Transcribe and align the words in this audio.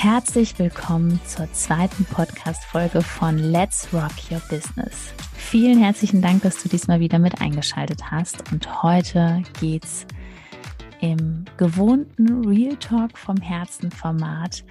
Herzlich 0.00 0.56
willkommen 0.60 1.20
zur 1.24 1.52
zweiten 1.52 2.04
Podcast-Folge 2.04 3.02
von 3.02 3.36
Let's 3.36 3.92
Rock 3.92 4.12
Your 4.30 4.40
Business. 4.48 5.12
Vielen 5.34 5.80
herzlichen 5.82 6.22
Dank, 6.22 6.42
dass 6.42 6.62
du 6.62 6.68
diesmal 6.68 7.00
wieder 7.00 7.18
mit 7.18 7.40
eingeschaltet 7.40 8.08
hast. 8.08 8.52
Und 8.52 8.84
heute 8.84 9.42
geht's 9.58 10.06
im 11.00 11.46
gewohnten 11.56 12.46
Real 12.46 12.76
Talk 12.76 13.18
vom 13.18 13.38
Herzen 13.38 13.90
Format 13.90 14.64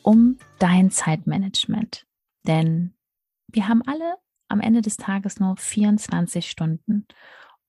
um 0.00 0.38
dein 0.58 0.90
Zeitmanagement. 0.90 2.06
Denn 2.46 2.94
wir 3.48 3.68
haben 3.68 3.82
alle 3.86 4.14
am 4.48 4.60
Ende 4.62 4.80
des 4.80 4.96
Tages 4.96 5.38
nur 5.38 5.58
24 5.58 6.48
Stunden. 6.48 7.06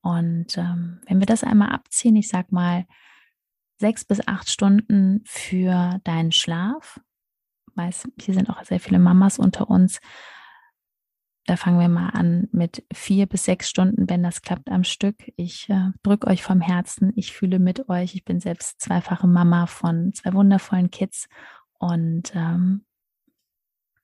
Und 0.00 0.56
ähm, 0.56 1.02
wenn 1.06 1.18
wir 1.18 1.26
das 1.26 1.44
einmal 1.44 1.68
abziehen, 1.68 2.16
ich 2.16 2.28
sag 2.28 2.50
mal, 2.50 2.86
sechs 3.78 4.04
bis 4.04 4.26
acht 4.26 4.48
Stunden 4.50 5.22
für 5.24 6.00
deinen 6.04 6.32
Schlaf. 6.32 7.00
weiß, 7.74 8.08
hier 8.20 8.34
sind 8.34 8.50
auch 8.50 8.62
sehr 8.64 8.80
viele 8.80 8.98
Mamas 8.98 9.38
unter 9.38 9.70
uns. 9.70 10.00
Da 11.46 11.56
fangen 11.56 11.80
wir 11.80 11.88
mal 11.88 12.10
an 12.10 12.48
mit 12.52 12.84
vier 12.92 13.26
bis 13.26 13.44
sechs 13.44 13.70
Stunden, 13.70 14.10
wenn 14.10 14.22
das 14.22 14.42
klappt 14.42 14.68
am 14.68 14.84
Stück. 14.84 15.32
Ich 15.36 15.70
äh, 15.70 15.92
drücke 16.02 16.26
euch 16.26 16.42
vom 16.42 16.60
Herzen. 16.60 17.12
Ich 17.16 17.32
fühle 17.32 17.58
mit 17.58 17.88
euch. 17.88 18.14
Ich 18.14 18.24
bin 18.24 18.38
selbst 18.38 18.80
zweifache 18.82 19.26
Mama 19.26 19.66
von 19.66 20.12
zwei 20.12 20.34
wundervollen 20.34 20.90
Kids 20.90 21.26
und 21.78 22.32
ähm, 22.34 22.84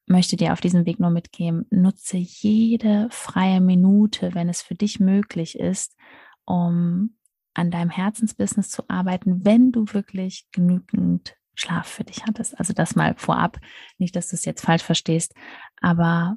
möchte 0.06 0.36
dir 0.36 0.52
auf 0.52 0.61
diesem 0.61 0.86
Weg 0.86 1.00
nur 1.00 1.11
mitgeben, 1.11 1.67
nutze 1.70 2.17
jede 2.17 3.08
freie 3.11 3.61
Minute, 3.61 4.34
wenn 4.34 4.48
es 4.48 4.62
für 4.62 4.75
dich 4.75 5.00
möglich 5.00 5.58
ist, 5.58 5.97
um 6.45 7.17
an 7.55 7.70
deinem 7.70 7.91
Herzensbusiness 7.91 8.70
zu 8.70 8.83
arbeiten, 8.88 9.44
wenn 9.44 9.72
du 9.72 9.86
wirklich 9.92 10.47
genügend 10.52 11.36
Schlaf 11.55 11.86
für 11.86 12.05
dich 12.05 12.24
hattest. 12.27 12.58
Also 12.58 12.72
das 12.72 12.96
mal 12.96 13.14
vorab, 13.16 13.58
nicht, 13.98 14.16
dass 14.16 14.30
du 14.30 14.36
es 14.36 14.44
jetzt 14.44 14.62
falsch 14.62 14.83
verstehst, 14.83 15.34
aber 15.80 16.36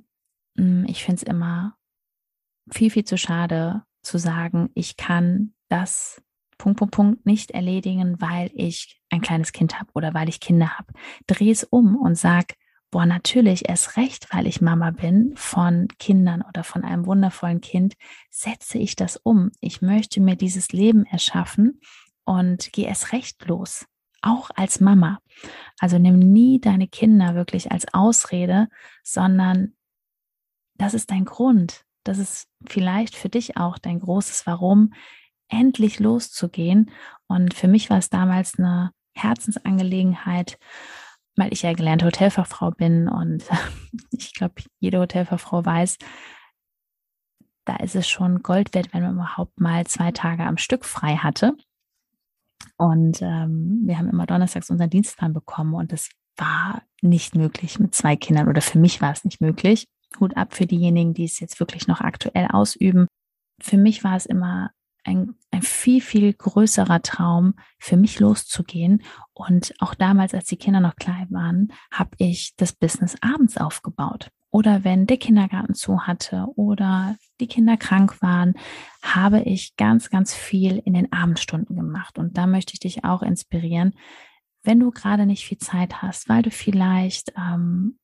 mh, 0.55 0.63
hm, 0.63 0.85
ich 0.87 1.03
finde 1.03 1.17
es 1.17 1.23
immer 1.23 1.75
viel, 2.71 2.91
viel 2.91 3.05
zu 3.05 3.17
schade 3.17 3.83
zu 4.01 4.17
sagen, 4.17 4.69
ich 4.73 4.95
kann 4.97 5.53
das 5.69 6.21
Punkt, 6.57 6.79
Punkt, 6.79 6.95
Punkt 6.95 7.25
nicht 7.25 7.52
erledigen, 7.52 8.19
weil 8.19 8.49
ich 8.53 8.99
ein 9.09 9.21
kleines 9.21 9.52
Kind 9.52 9.79
habe 9.79 9.89
oder 9.93 10.13
weil 10.13 10.29
ich 10.29 10.39
Kinder 10.39 10.77
habe. 10.77 10.91
Dreh 11.27 11.52
es 11.52 11.63
um 11.63 11.95
und 11.95 12.15
sag, 12.15 12.55
boah, 12.91 13.05
natürlich 13.05 13.67
erst 13.67 13.97
recht, 13.97 14.27
weil 14.33 14.47
ich 14.47 14.61
Mama 14.61 14.91
bin 14.91 15.33
von 15.35 15.88
Kindern 15.99 16.41
oder 16.41 16.63
von 16.63 16.83
einem 16.83 17.05
wundervollen 17.05 17.61
Kind, 17.61 17.95
setze 18.30 18.77
ich 18.77 18.95
das 18.95 19.17
um. 19.17 19.52
Ich 19.59 19.81
möchte 19.81 20.21
mir 20.21 20.35
dieses 20.35 20.71
Leben 20.71 21.05
erschaffen 21.05 21.81
und 22.25 22.71
gehe 22.73 22.88
erst 22.88 23.11
recht 23.11 23.45
los. 23.45 23.85
Auch 24.21 24.49
als 24.55 24.80
Mama. 24.80 25.19
Also 25.80 25.99
nimm 25.99 26.17
nie 26.17 26.59
deine 26.59 26.88
Kinder 26.88 27.35
wirklich 27.35 27.71
als 27.71 27.85
Ausrede, 27.93 28.67
sondern 29.03 29.75
das 30.75 30.93
ist 30.93 31.11
dein 31.11 31.25
Grund. 31.25 31.83
Das 32.04 32.17
ist 32.17 32.48
vielleicht 32.65 33.15
für 33.15 33.30
dich 33.30 33.58
auch 33.58 33.77
dein 33.77 33.99
großes 33.99 34.48
Warum, 34.48 34.93
endlich 35.49 35.99
loszugehen. 35.99 36.92
Und 37.27 37.54
für 37.54 37.67
mich 37.67 37.89
war 37.89 37.98
es 37.98 38.09
damals 38.09 38.58
eine 38.58 38.92
Herzensangelegenheit, 39.14 40.58
weil 41.37 41.53
ich 41.53 41.61
ja 41.61 41.73
gelernte 41.73 42.05
Hotelfachfrau 42.05 42.71
bin 42.71 43.08
und 43.08 43.43
ich 44.11 44.33
glaube, 44.33 44.55
jede 44.80 44.99
Hotelfachfrau 44.99 45.65
weiß, 45.65 45.98
da 47.65 47.75
ist 47.77 47.95
es 47.95 48.08
schon 48.08 48.43
Gold 48.43 48.73
wert, 48.73 48.93
wenn 48.93 49.03
man 49.03 49.15
überhaupt 49.15 49.59
mal 49.59 49.86
zwei 49.86 50.11
Tage 50.11 50.43
am 50.43 50.58
Stück 50.58 50.86
frei 50.86 51.17
hatte. 51.17 51.55
Und 52.77 53.21
ähm, 53.21 53.83
wir 53.86 53.98
haben 53.98 54.09
immer 54.09 54.25
donnerstags 54.25 54.70
unseren 54.70 54.89
Dienstplan 54.89 55.33
bekommen 55.33 55.73
und 55.73 55.93
es 55.93 56.09
war 56.37 56.81
nicht 57.02 57.36
möglich 57.36 57.80
mit 57.80 57.93
zwei 57.93 58.15
Kindern 58.15 58.48
oder 58.48 58.61
für 58.61 58.80
mich 58.80 59.02
war 59.02 59.11
es 59.11 59.23
nicht 59.23 59.42
möglich. 59.42 59.86
Hut 60.19 60.37
ab 60.37 60.54
für 60.55 60.65
diejenigen, 60.65 61.14
die 61.14 61.25
es 61.25 61.39
jetzt 61.39 61.59
wirklich 61.59 61.87
noch 61.87 62.02
aktuell 62.02 62.48
ausüben. 62.48 63.08
Für 63.61 63.77
mich 63.77 64.04
war 64.04 64.15
es 64.15 64.25
immer 64.25 64.71
ein, 65.07 65.35
ein 65.51 65.61
viel, 65.61 66.01
viel 66.01 66.33
größerer 66.33 67.01
Traum, 67.01 67.55
für 67.79 67.97
mich 67.97 68.19
loszugehen. 68.19 69.01
Und 69.33 69.73
auch 69.79 69.95
damals, 69.95 70.33
als 70.33 70.45
die 70.45 70.57
Kinder 70.57 70.79
noch 70.79 70.95
klein 70.95 71.27
waren, 71.31 71.71
habe 71.91 72.11
ich 72.17 72.55
das 72.57 72.73
Business 72.73 73.15
abends 73.21 73.57
aufgebaut. 73.57 74.29
Oder 74.49 74.83
wenn 74.83 75.07
der 75.07 75.17
Kindergarten 75.17 75.73
zu 75.73 76.07
hatte 76.07 76.47
oder 76.55 77.15
die 77.39 77.47
Kinder 77.47 77.77
krank 77.77 78.21
waren, 78.21 78.53
habe 79.01 79.41
ich 79.41 79.75
ganz, 79.75 80.09
ganz 80.09 80.33
viel 80.33 80.81
in 80.85 80.93
den 80.93 81.11
Abendstunden 81.11 81.75
gemacht. 81.75 82.17
Und 82.17 82.37
da 82.37 82.47
möchte 82.47 82.73
ich 82.73 82.79
dich 82.79 83.03
auch 83.03 83.21
inspirieren, 83.21 83.93
wenn 84.63 84.79
du 84.79 84.91
gerade 84.91 85.25
nicht 85.25 85.45
viel 85.45 85.57
Zeit 85.57 86.01
hast, 86.01 86.29
weil 86.29 86.43
du 86.43 86.51
vielleicht 86.51 87.33
ähm, 87.37 87.99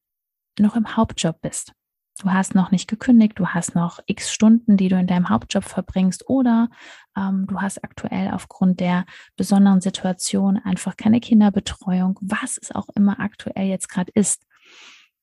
noch 0.59 0.75
im 0.75 0.95
Hauptjob 0.95 1.41
bist 1.41 1.73
Du 2.19 2.31
hast 2.31 2.53
noch 2.53 2.69
nicht 2.69 2.87
gekündigt, 2.87 3.39
du 3.39 3.47
hast 3.47 3.73
noch 3.73 3.99
x 4.05 4.31
Stunden, 4.31 4.77
die 4.77 4.87
du 4.87 4.97
in 4.97 5.07
deinem 5.07 5.29
Hauptjob 5.29 5.63
verbringst 5.63 6.29
oder 6.29 6.69
ähm, 7.17 7.47
du 7.47 7.59
hast 7.59 7.83
aktuell 7.83 8.31
aufgrund 8.31 8.79
der 8.79 9.05
besonderen 9.35 9.81
Situation 9.81 10.57
einfach 10.57 10.95
keine 10.95 11.19
Kinderbetreuung, 11.19 12.19
was 12.21 12.57
es 12.57 12.71
auch 12.71 12.87
immer 12.95 13.19
aktuell 13.19 13.67
jetzt 13.67 13.89
gerade 13.89 14.11
ist. 14.13 14.45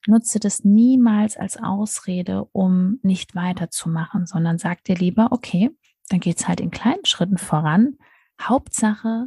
Nutze 0.07 0.41
das 0.41 0.65
niemals 0.65 1.37
als 1.37 1.59
Ausrede, 1.63 2.49
um 2.53 2.99
nicht 3.03 3.35
weiterzumachen, 3.37 4.27
sondern 4.27 4.59
sag 4.59 4.83
dir 4.83 4.97
lieber, 4.97 5.29
okay, 5.31 5.71
dann 6.09 6.21
geht's 6.21 6.49
halt 6.49 6.61
in 6.61 6.71
kleinen 6.71 7.05
Schritten 7.05 7.39
voran. 7.39 7.99
Hauptsache, 8.41 9.27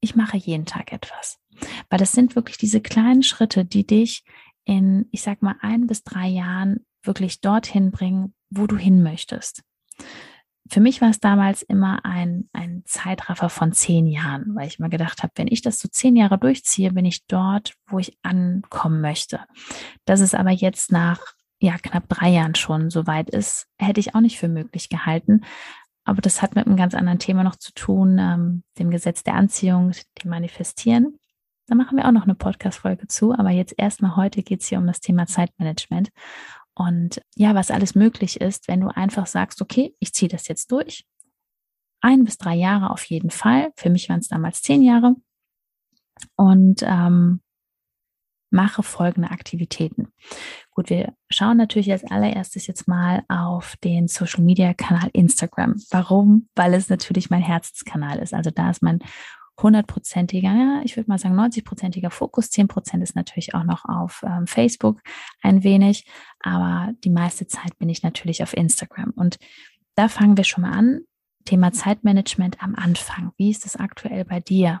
ich 0.00 0.14
mache 0.14 0.36
jeden 0.36 0.66
Tag 0.66 0.92
etwas. 0.92 1.38
Weil 1.88 1.98
das 1.98 2.12
sind 2.12 2.36
wirklich 2.36 2.58
diese 2.58 2.80
kleinen 2.80 3.22
Schritte, 3.22 3.64
die 3.64 3.86
dich 3.86 4.24
in, 4.70 5.06
ich 5.10 5.22
sag 5.22 5.42
mal, 5.42 5.56
ein 5.60 5.88
bis 5.88 6.04
drei 6.04 6.28
Jahren 6.28 6.86
wirklich 7.02 7.40
dorthin 7.40 7.90
bringen, 7.90 8.34
wo 8.50 8.68
du 8.68 8.76
hin 8.76 9.02
möchtest. 9.02 9.64
Für 10.70 10.80
mich 10.80 11.00
war 11.00 11.10
es 11.10 11.18
damals 11.18 11.62
immer 11.62 12.04
ein, 12.04 12.48
ein 12.52 12.84
Zeitraffer 12.84 13.48
von 13.48 13.72
zehn 13.72 14.06
Jahren, 14.06 14.54
weil 14.54 14.68
ich 14.68 14.78
mir 14.78 14.88
gedacht 14.88 15.24
habe, 15.24 15.32
wenn 15.34 15.48
ich 15.48 15.62
das 15.62 15.80
so 15.80 15.88
zehn 15.88 16.14
Jahre 16.14 16.38
durchziehe, 16.38 16.92
bin 16.92 17.04
ich 17.04 17.26
dort, 17.26 17.74
wo 17.88 17.98
ich 17.98 18.16
ankommen 18.22 19.00
möchte. 19.00 19.40
Dass 20.04 20.20
es 20.20 20.34
aber 20.34 20.50
jetzt 20.50 20.92
nach 20.92 21.20
ja, 21.58 21.76
knapp 21.76 22.08
drei 22.08 22.28
Jahren 22.28 22.54
schon 22.54 22.90
soweit 22.90 23.28
ist, 23.28 23.66
hätte 23.76 23.98
ich 23.98 24.14
auch 24.14 24.20
nicht 24.20 24.38
für 24.38 24.48
möglich 24.48 24.88
gehalten. 24.88 25.40
Aber 26.04 26.22
das 26.22 26.42
hat 26.42 26.54
mit 26.54 26.66
einem 26.66 26.76
ganz 26.76 26.94
anderen 26.94 27.18
Thema 27.18 27.42
noch 27.42 27.56
zu 27.56 27.72
tun, 27.74 28.18
ähm, 28.20 28.62
dem 28.78 28.90
Gesetz 28.90 29.24
der 29.24 29.34
Anziehung, 29.34 29.90
dem 30.22 30.30
Manifestieren. 30.30 31.18
Da 31.70 31.76
machen 31.76 31.96
wir 31.96 32.04
auch 32.08 32.10
noch 32.10 32.24
eine 32.24 32.34
Podcast-Folge 32.34 33.06
zu. 33.06 33.32
Aber 33.32 33.50
jetzt 33.50 33.74
erstmal 33.78 34.16
heute 34.16 34.42
geht 34.42 34.60
es 34.60 34.66
hier 34.66 34.78
um 34.78 34.88
das 34.88 34.98
Thema 34.98 35.26
Zeitmanagement. 35.26 36.10
Und 36.74 37.22
ja, 37.36 37.54
was 37.54 37.70
alles 37.70 37.94
möglich 37.94 38.40
ist, 38.40 38.66
wenn 38.66 38.80
du 38.80 38.88
einfach 38.88 39.28
sagst, 39.28 39.62
okay, 39.62 39.94
ich 40.00 40.12
ziehe 40.12 40.28
das 40.28 40.48
jetzt 40.48 40.72
durch. 40.72 41.06
Ein 42.00 42.24
bis 42.24 42.38
drei 42.38 42.56
Jahre 42.56 42.90
auf 42.90 43.04
jeden 43.04 43.30
Fall. 43.30 43.70
Für 43.76 43.88
mich 43.88 44.08
waren 44.08 44.18
es 44.18 44.26
damals 44.26 44.62
zehn 44.62 44.82
Jahre. 44.82 45.14
Und 46.34 46.82
ähm, 46.82 47.40
mache 48.50 48.82
folgende 48.82 49.30
Aktivitäten. 49.30 50.08
Gut, 50.72 50.90
wir 50.90 51.14
schauen 51.30 51.56
natürlich 51.56 51.92
als 51.92 52.02
allererstes 52.02 52.66
jetzt 52.66 52.88
mal 52.88 53.22
auf 53.28 53.76
den 53.84 54.08
Social 54.08 54.42
Media 54.42 54.74
Kanal 54.74 55.10
Instagram. 55.12 55.76
Warum? 55.92 56.48
Weil 56.56 56.74
es 56.74 56.88
natürlich 56.88 57.30
mein 57.30 57.42
Herzenskanal 57.42 58.18
ist. 58.18 58.34
Also 58.34 58.50
da 58.50 58.70
ist 58.70 58.82
mein 58.82 58.98
hundertprozentiger, 59.62 60.52
ja, 60.52 60.80
ich 60.84 60.96
würde 60.96 61.08
mal 61.08 61.18
sagen 61.18 61.38
90-prozentiger 61.38 62.10
Fokus. 62.10 62.50
Zehn 62.50 62.68
Prozent 62.68 63.02
ist 63.02 63.16
natürlich 63.16 63.54
auch 63.54 63.64
noch 63.64 63.84
auf 63.84 64.22
ähm, 64.26 64.46
Facebook 64.46 65.00
ein 65.42 65.64
wenig, 65.64 66.04
aber 66.40 66.92
die 67.04 67.10
meiste 67.10 67.46
Zeit 67.46 67.78
bin 67.78 67.88
ich 67.88 68.02
natürlich 68.02 68.42
auf 68.42 68.56
Instagram. 68.56 69.10
Und 69.10 69.38
da 69.94 70.08
fangen 70.08 70.36
wir 70.36 70.44
schon 70.44 70.62
mal 70.62 70.72
an. 70.72 71.00
Thema 71.44 71.72
Zeitmanagement 71.72 72.62
am 72.62 72.74
Anfang. 72.74 73.32
Wie 73.36 73.50
ist 73.50 73.66
es 73.66 73.76
aktuell 73.76 74.24
bei 74.24 74.40
dir? 74.40 74.80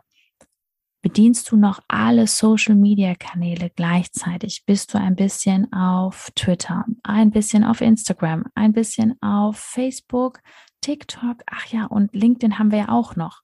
Bedienst 1.02 1.50
du 1.50 1.56
noch 1.56 1.80
alle 1.88 2.26
Social-Media-Kanäle 2.26 3.70
gleichzeitig? 3.70 4.64
Bist 4.66 4.92
du 4.92 4.98
ein 4.98 5.16
bisschen 5.16 5.72
auf 5.72 6.30
Twitter, 6.36 6.84
ein 7.02 7.30
bisschen 7.30 7.64
auf 7.64 7.80
Instagram, 7.80 8.44
ein 8.54 8.74
bisschen 8.74 9.16
auf 9.22 9.56
Facebook, 9.56 10.40
TikTok? 10.82 11.42
Ach 11.46 11.66
ja, 11.68 11.86
und 11.86 12.14
LinkedIn 12.14 12.58
haben 12.58 12.70
wir 12.70 12.80
ja 12.80 12.88
auch 12.90 13.16
noch. 13.16 13.40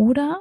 Oder 0.00 0.40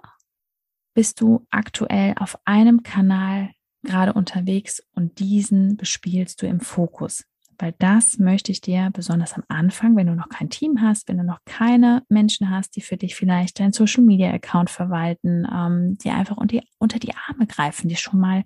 bist 0.94 1.20
du 1.20 1.46
aktuell 1.52 2.16
auf 2.18 2.40
einem 2.46 2.82
Kanal 2.82 3.50
gerade 3.84 4.14
unterwegs 4.14 4.82
und 4.94 5.20
diesen 5.20 5.76
bespielst 5.76 6.42
du 6.42 6.48
im 6.48 6.62
Fokus? 6.62 7.26
weil 7.62 7.76
das 7.78 8.20
möchte 8.20 8.54
ich 8.54 8.62
dir 8.62 8.90
besonders 8.94 9.34
am 9.34 9.44
Anfang, 9.50 9.98
wenn 9.98 10.08
du 10.08 10.16
noch 10.16 10.30
kein 10.30 10.50
Team 10.50 10.82
hast, 10.82 11.10
wenn 11.10 11.18
du 11.18 11.26
noch 11.26 11.40
keine 11.44 12.04
Menschen 12.08 12.50
hast, 12.50 12.78
die 12.78 12.82
für 12.82 12.96
dich 12.96 13.16
vielleicht 13.16 13.60
deinen 13.60 13.74
Social 13.74 14.02
Media 14.02 14.32
Account 14.32 14.70
verwalten, 14.70 15.46
ähm, 15.54 15.98
die 15.98 16.10
einfach 16.10 16.38
unter 16.38 17.00
die, 17.00 17.14
Arme 17.28 17.48
greifen, 17.48 17.90
die 17.90 17.98
schon 17.98 18.22
mal 18.22 18.46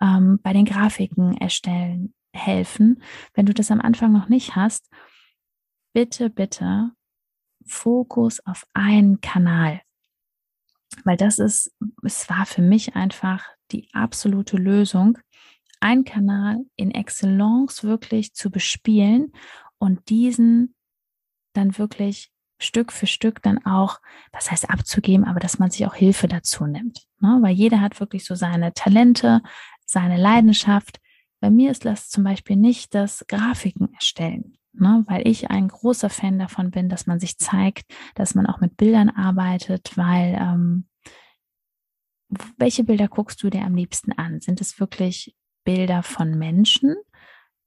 ähm, 0.00 0.40
bei 0.42 0.52
den 0.52 0.64
Grafiken 0.64 1.36
erstellen 1.36 2.14
helfen. 2.34 3.00
Wenn 3.32 3.46
du 3.46 3.54
das 3.54 3.70
am 3.70 3.80
Anfang 3.80 4.10
noch 4.10 4.28
nicht 4.28 4.56
hast, 4.56 4.90
bitte, 5.94 6.28
bitte 6.28 6.90
Fokus 7.64 8.44
auf 8.44 8.66
einen 8.74 9.20
Kanal. 9.20 9.82
Weil 11.04 11.16
das 11.16 11.38
ist, 11.38 11.72
es 12.02 12.28
war 12.28 12.46
für 12.46 12.62
mich 12.62 12.96
einfach 12.96 13.44
die 13.70 13.88
absolute 13.92 14.56
Lösung, 14.56 15.18
einen 15.80 16.04
Kanal 16.04 16.64
in 16.76 16.90
Excellence 16.90 17.84
wirklich 17.84 18.34
zu 18.34 18.50
bespielen 18.50 19.32
und 19.78 20.08
diesen 20.08 20.74
dann 21.52 21.78
wirklich 21.78 22.30
Stück 22.60 22.92
für 22.92 23.06
Stück 23.06 23.40
dann 23.42 23.64
auch, 23.64 24.00
was 24.32 24.50
heißt 24.50 24.68
abzugeben, 24.68 25.24
aber 25.24 25.38
dass 25.38 25.58
man 25.58 25.70
sich 25.70 25.86
auch 25.86 25.94
Hilfe 25.94 26.26
dazu 26.26 26.66
nimmt. 26.66 27.06
Ne? 27.20 27.38
Weil 27.40 27.54
jeder 27.54 27.80
hat 27.80 28.00
wirklich 28.00 28.24
so 28.24 28.34
seine 28.34 28.74
Talente, 28.74 29.42
seine 29.86 30.16
Leidenschaft. 30.16 31.00
Bei 31.40 31.50
mir 31.50 31.70
ist 31.70 31.84
das 31.84 32.08
zum 32.08 32.24
Beispiel 32.24 32.56
nicht 32.56 32.94
das 32.94 33.24
Grafiken 33.28 33.92
erstellen, 33.94 34.57
ne? 34.80 35.04
weil 35.06 35.26
ich 35.26 35.50
ein 35.50 35.68
großer 35.68 36.10
Fan 36.10 36.38
davon 36.38 36.70
bin, 36.70 36.88
dass 36.88 37.06
man 37.06 37.20
sich 37.20 37.38
zeigt, 37.38 37.90
dass 38.14 38.34
man 38.34 38.46
auch 38.46 38.60
mit 38.60 38.76
Bildern 38.76 39.10
arbeitet, 39.10 39.96
weil 39.96 40.36
ähm, 40.40 40.86
welche 42.56 42.84
Bilder 42.84 43.08
guckst 43.08 43.42
du 43.42 43.50
dir 43.50 43.62
am 43.64 43.74
liebsten 43.74 44.12
an? 44.12 44.40
Sind 44.40 44.60
es 44.60 44.78
wirklich 44.80 45.34
Bilder 45.64 46.02
von 46.02 46.38
Menschen, 46.38 46.94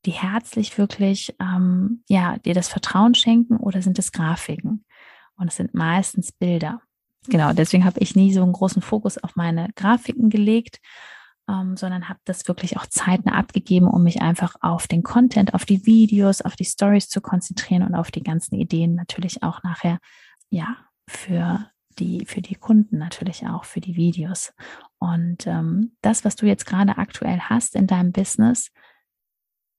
die 0.06 0.12
herzlich 0.12 0.78
wirklich 0.78 1.36
ähm, 1.40 2.04
ja 2.08 2.38
dir 2.40 2.54
das 2.54 2.68
Vertrauen 2.68 3.16
schenken 3.16 3.58
oder 3.58 3.82
sind 3.82 4.00
es 4.00 4.12
Grafiken? 4.12 4.86
Und 5.36 5.48
es 5.48 5.56
sind 5.56 5.74
meistens 5.74 6.32
Bilder. 6.32 6.82
Genau, 7.28 7.54
deswegen 7.54 7.86
habe 7.86 8.00
ich 8.00 8.16
nie 8.16 8.34
so 8.34 8.42
einen 8.42 8.54
großen 8.54 8.82
Fokus 8.82 9.18
auf 9.18 9.36
meine 9.36 9.70
Grafiken 9.76 10.30
gelegt, 10.30 10.80
ähm, 11.52 11.76
sondern 11.76 12.08
habe 12.08 12.20
das 12.24 12.48
wirklich 12.48 12.78
auch 12.78 12.86
zeitnah 12.86 13.34
abgegeben, 13.34 13.88
um 13.88 14.04
mich 14.04 14.22
einfach 14.22 14.56
auf 14.62 14.88
den 14.88 15.04
Content, 15.04 15.54
auf 15.54 15.66
die 15.66 15.86
Videos, 15.86 16.42
auf 16.42 16.56
die 16.56 16.66
Stories 16.66 17.10
zu 17.10 17.22
konzentrieren 17.22 17.84
und 17.84 17.96
auf 17.96 18.12
die 18.12 18.24
ganzen 18.24 18.56
Ideen 18.56 18.96
natürlich 18.96 19.44
auch 19.44 19.62
nachher 19.64 20.00
ja 20.50 20.78
für 21.08 21.70
die, 22.00 22.26
für 22.26 22.42
die 22.42 22.56
Kunden 22.56 22.98
natürlich 22.98 23.46
auch, 23.48 23.66
für 23.66 23.82
die 23.82 23.96
Videos. 23.96 24.54
Und 24.98 25.46
ähm, 25.46 25.96
das, 26.02 26.24
was 26.24 26.36
du 26.36 26.46
jetzt 26.46 26.66
gerade 26.66 26.98
aktuell 26.98 27.40
hast 27.40 27.76
in 27.76 27.88
deinem 27.88 28.14
Business, 28.14 28.72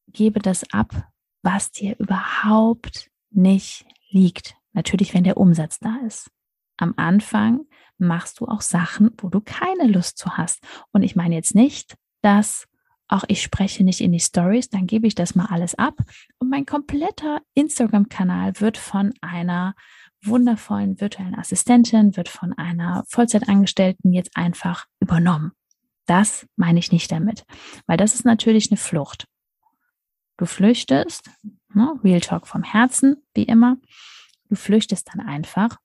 gebe 0.09 0.41
das 0.41 0.71
ab, 0.73 1.09
was 1.43 1.71
dir 1.71 1.99
überhaupt 1.99 3.11
nicht 3.31 3.87
liegt. 4.11 4.57
Natürlich, 4.73 5.15
wenn 5.15 5.25
der 5.25 5.39
Umsatz 5.39 5.79
da 5.79 5.97
ist. 6.07 6.31
Am 6.77 6.95
Anfang 6.97 7.67
machst 8.07 8.41
du 8.41 8.47
auch 8.47 8.61
Sachen, 8.61 9.11
wo 9.19 9.29
du 9.29 9.41
keine 9.41 9.87
Lust 9.87 10.19
zu 10.19 10.37
hast. 10.37 10.63
Und 10.93 11.03
ich 11.03 11.17
meine 11.17 11.35
jetzt 11.35 11.55
nicht, 11.55 11.97
dass 12.21 12.67
auch 13.09 13.25
ich 13.29 13.43
spreche 13.43 13.85
nicht 13.85 14.01
in 14.01 14.13
die 14.13 14.21
Stories, 14.21 14.71
dann 14.71 14.87
gebe 14.87 15.07
ich 15.07 15.15
das 15.15 15.35
mal 15.35 15.47
alles 15.47 15.75
ab 15.75 15.99
und 16.39 16.49
mein 16.49 16.65
kompletter 16.65 17.43
Instagram-Kanal 17.55 18.61
wird 18.61 18.79
von 18.79 19.13
einer 19.21 19.75
wundervollen 20.25 21.01
virtuellen 21.01 21.35
Assistentin, 21.35 22.17
wird 22.17 22.29
von 22.29 22.53
einer 22.55 23.05
Vollzeitangestellten 23.09 24.13
jetzt 24.13 24.35
einfach 24.37 24.87
übernommen. 25.01 25.53
Das 26.07 26.47
meine 26.57 26.79
ich 26.79 26.91
nicht 26.91 27.13
damit, 27.13 27.45
weil 27.87 27.97
das 27.97 28.15
ist 28.15 28.25
natürlich 28.25 28.71
eine 28.71 28.79
Flucht. 28.79 29.27
Du 30.39 30.47
flüchtest, 30.47 31.31
ne, 31.75 32.01
Real 32.03 32.21
Talk 32.21 32.47
vom 32.47 32.63
Herzen, 32.63 33.23
wie 33.35 33.45
immer, 33.45 33.77
du 34.49 34.55
flüchtest 34.55 35.11
dann 35.13 35.21
einfach 35.21 35.77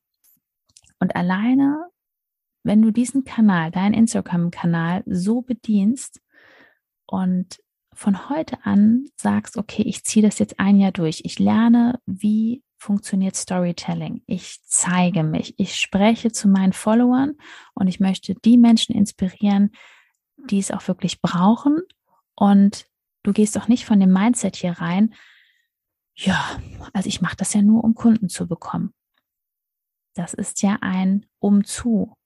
und 1.00 1.16
alleine, 1.16 1.90
wenn 2.68 2.82
du 2.82 2.92
diesen 2.92 3.24
Kanal, 3.24 3.72
deinen 3.72 3.94
Instagram-Kanal 3.94 5.04
so 5.06 5.42
bedienst 5.42 6.22
und 7.06 7.60
von 7.94 8.30
heute 8.30 8.64
an 8.64 9.06
sagst, 9.16 9.58
okay, 9.58 9.82
ich 9.84 10.04
ziehe 10.04 10.24
das 10.24 10.38
jetzt 10.38 10.60
ein 10.60 10.78
Jahr 10.78 10.92
durch. 10.92 11.22
Ich 11.24 11.40
lerne, 11.40 12.00
wie 12.06 12.62
funktioniert 12.78 13.36
Storytelling. 13.36 14.22
Ich 14.28 14.60
zeige 14.66 15.24
mich, 15.24 15.56
ich 15.58 15.76
spreche 15.76 16.32
zu 16.32 16.48
meinen 16.48 16.74
Followern 16.74 17.36
und 17.74 17.88
ich 17.88 18.00
möchte 18.00 18.36
die 18.36 18.58
Menschen 18.58 18.94
inspirieren, 18.94 19.72
die 20.50 20.60
es 20.60 20.70
auch 20.70 20.88
wirklich 20.88 21.22
brauchen. 21.22 21.82
Und 22.36 22.86
du 23.24 23.32
gehst 23.32 23.58
auch 23.58 23.68
nicht 23.68 23.86
von 23.86 24.00
dem 24.00 24.12
Mindset 24.12 24.58
hier 24.58 24.74
rein, 24.74 25.16
ja, 26.20 26.60
also 26.94 27.08
ich 27.08 27.22
mache 27.22 27.36
das 27.36 27.54
ja 27.54 27.62
nur, 27.62 27.84
um 27.84 27.94
Kunden 27.94 28.28
zu 28.28 28.48
bekommen. 28.48 28.94
Das 30.16 30.34
ist 30.34 30.64
ja 30.64 30.80
ein 30.82 31.28
Umzu. 31.40 32.18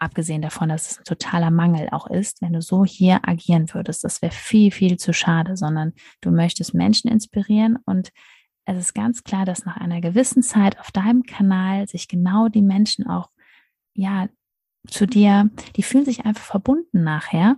Abgesehen 0.00 0.42
davon, 0.42 0.68
dass 0.68 0.92
es 0.92 0.98
ein 0.98 1.04
totaler 1.04 1.50
Mangel 1.50 1.88
auch 1.90 2.06
ist, 2.06 2.40
wenn 2.40 2.52
du 2.52 2.62
so 2.62 2.84
hier 2.84 3.20
agieren 3.22 3.72
würdest. 3.74 4.04
Das 4.04 4.22
wäre 4.22 4.32
viel, 4.32 4.70
viel 4.70 4.96
zu 4.96 5.12
schade, 5.12 5.56
sondern 5.56 5.92
du 6.20 6.30
möchtest 6.30 6.74
Menschen 6.74 7.10
inspirieren 7.10 7.78
und 7.84 8.12
es 8.64 8.76
ist 8.76 8.94
ganz 8.94 9.24
klar, 9.24 9.46
dass 9.46 9.64
nach 9.64 9.78
einer 9.78 10.02
gewissen 10.02 10.42
Zeit 10.42 10.78
auf 10.78 10.92
deinem 10.92 11.22
Kanal 11.22 11.88
sich 11.88 12.06
genau 12.06 12.48
die 12.48 12.60
Menschen 12.60 13.06
auch, 13.06 13.30
ja, 13.94 14.28
zu 14.86 15.06
dir, 15.06 15.50
die 15.76 15.82
fühlen 15.82 16.04
sich 16.04 16.24
einfach 16.26 16.44
verbunden 16.44 17.02
nachher 17.02 17.56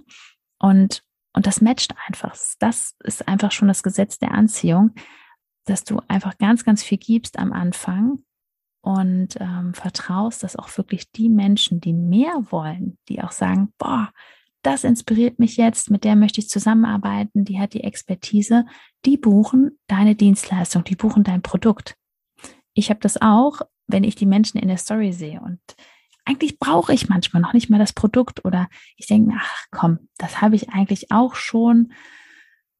und, 0.58 1.02
und 1.32 1.46
das 1.46 1.60
matcht 1.60 1.94
einfach. 2.06 2.36
Das 2.60 2.94
ist 3.02 3.26
einfach 3.26 3.50
schon 3.50 3.68
das 3.68 3.82
Gesetz 3.82 4.18
der 4.18 4.32
Anziehung, 4.32 4.92
dass 5.64 5.84
du 5.84 6.00
einfach 6.06 6.38
ganz, 6.38 6.64
ganz 6.64 6.82
viel 6.82 6.98
gibst 6.98 7.38
am 7.38 7.52
Anfang 7.52 8.24
und 8.82 9.36
ähm, 9.40 9.74
vertraust, 9.74 10.42
dass 10.42 10.56
auch 10.56 10.76
wirklich 10.78 11.10
die 11.12 11.28
Menschen, 11.28 11.80
die 11.80 11.92
mehr 11.92 12.46
wollen, 12.50 12.98
die 13.08 13.22
auch 13.22 13.32
sagen, 13.32 13.72
boah, 13.78 14.10
das 14.62 14.84
inspiriert 14.84 15.38
mich 15.38 15.56
jetzt, 15.56 15.90
mit 15.90 16.04
der 16.04 16.16
möchte 16.16 16.40
ich 16.40 16.48
zusammenarbeiten, 16.48 17.44
die 17.44 17.58
hat 17.58 17.72
die 17.72 17.84
Expertise, 17.84 18.66
die 19.04 19.16
buchen 19.16 19.78
deine 19.86 20.14
Dienstleistung, 20.14 20.84
die 20.84 20.96
buchen 20.96 21.24
dein 21.24 21.42
Produkt. 21.42 21.96
Ich 22.74 22.90
habe 22.90 23.00
das 23.00 23.20
auch, 23.20 23.62
wenn 23.86 24.04
ich 24.04 24.14
die 24.14 24.26
Menschen 24.26 24.58
in 24.58 24.68
der 24.68 24.76
Story 24.76 25.12
sehe 25.12 25.40
und 25.40 25.60
eigentlich 26.24 26.58
brauche 26.58 26.92
ich 26.92 27.08
manchmal 27.08 27.42
noch 27.42 27.54
nicht 27.54 27.70
mal 27.70 27.78
das 27.78 27.92
Produkt 27.92 28.44
oder 28.44 28.68
ich 28.96 29.06
denke 29.06 29.34
ach 29.38 29.64
komm, 29.70 30.08
das 30.18 30.40
habe 30.40 30.54
ich 30.54 30.68
eigentlich 30.68 31.10
auch 31.10 31.34
schon, 31.34 31.92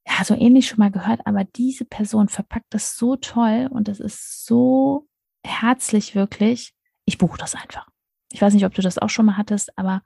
ja, 0.06 0.22
so 0.24 0.34
ähnlich 0.34 0.68
schon 0.68 0.78
mal 0.78 0.90
gehört, 0.90 1.26
aber 1.26 1.44
diese 1.44 1.84
Person 1.84 2.28
verpackt 2.28 2.66
das 2.70 2.96
so 2.96 3.16
toll 3.16 3.68
und 3.70 3.88
das 3.88 3.98
ist 3.98 4.44
so 4.44 5.08
herzlich 5.44 6.14
wirklich. 6.14 6.72
Ich 7.04 7.18
buche 7.18 7.38
das 7.38 7.54
einfach. 7.54 7.86
Ich 8.30 8.40
weiß 8.40 8.54
nicht, 8.54 8.64
ob 8.64 8.74
du 8.74 8.82
das 8.82 8.98
auch 8.98 9.10
schon 9.10 9.26
mal 9.26 9.36
hattest, 9.36 9.76
aber 9.76 10.02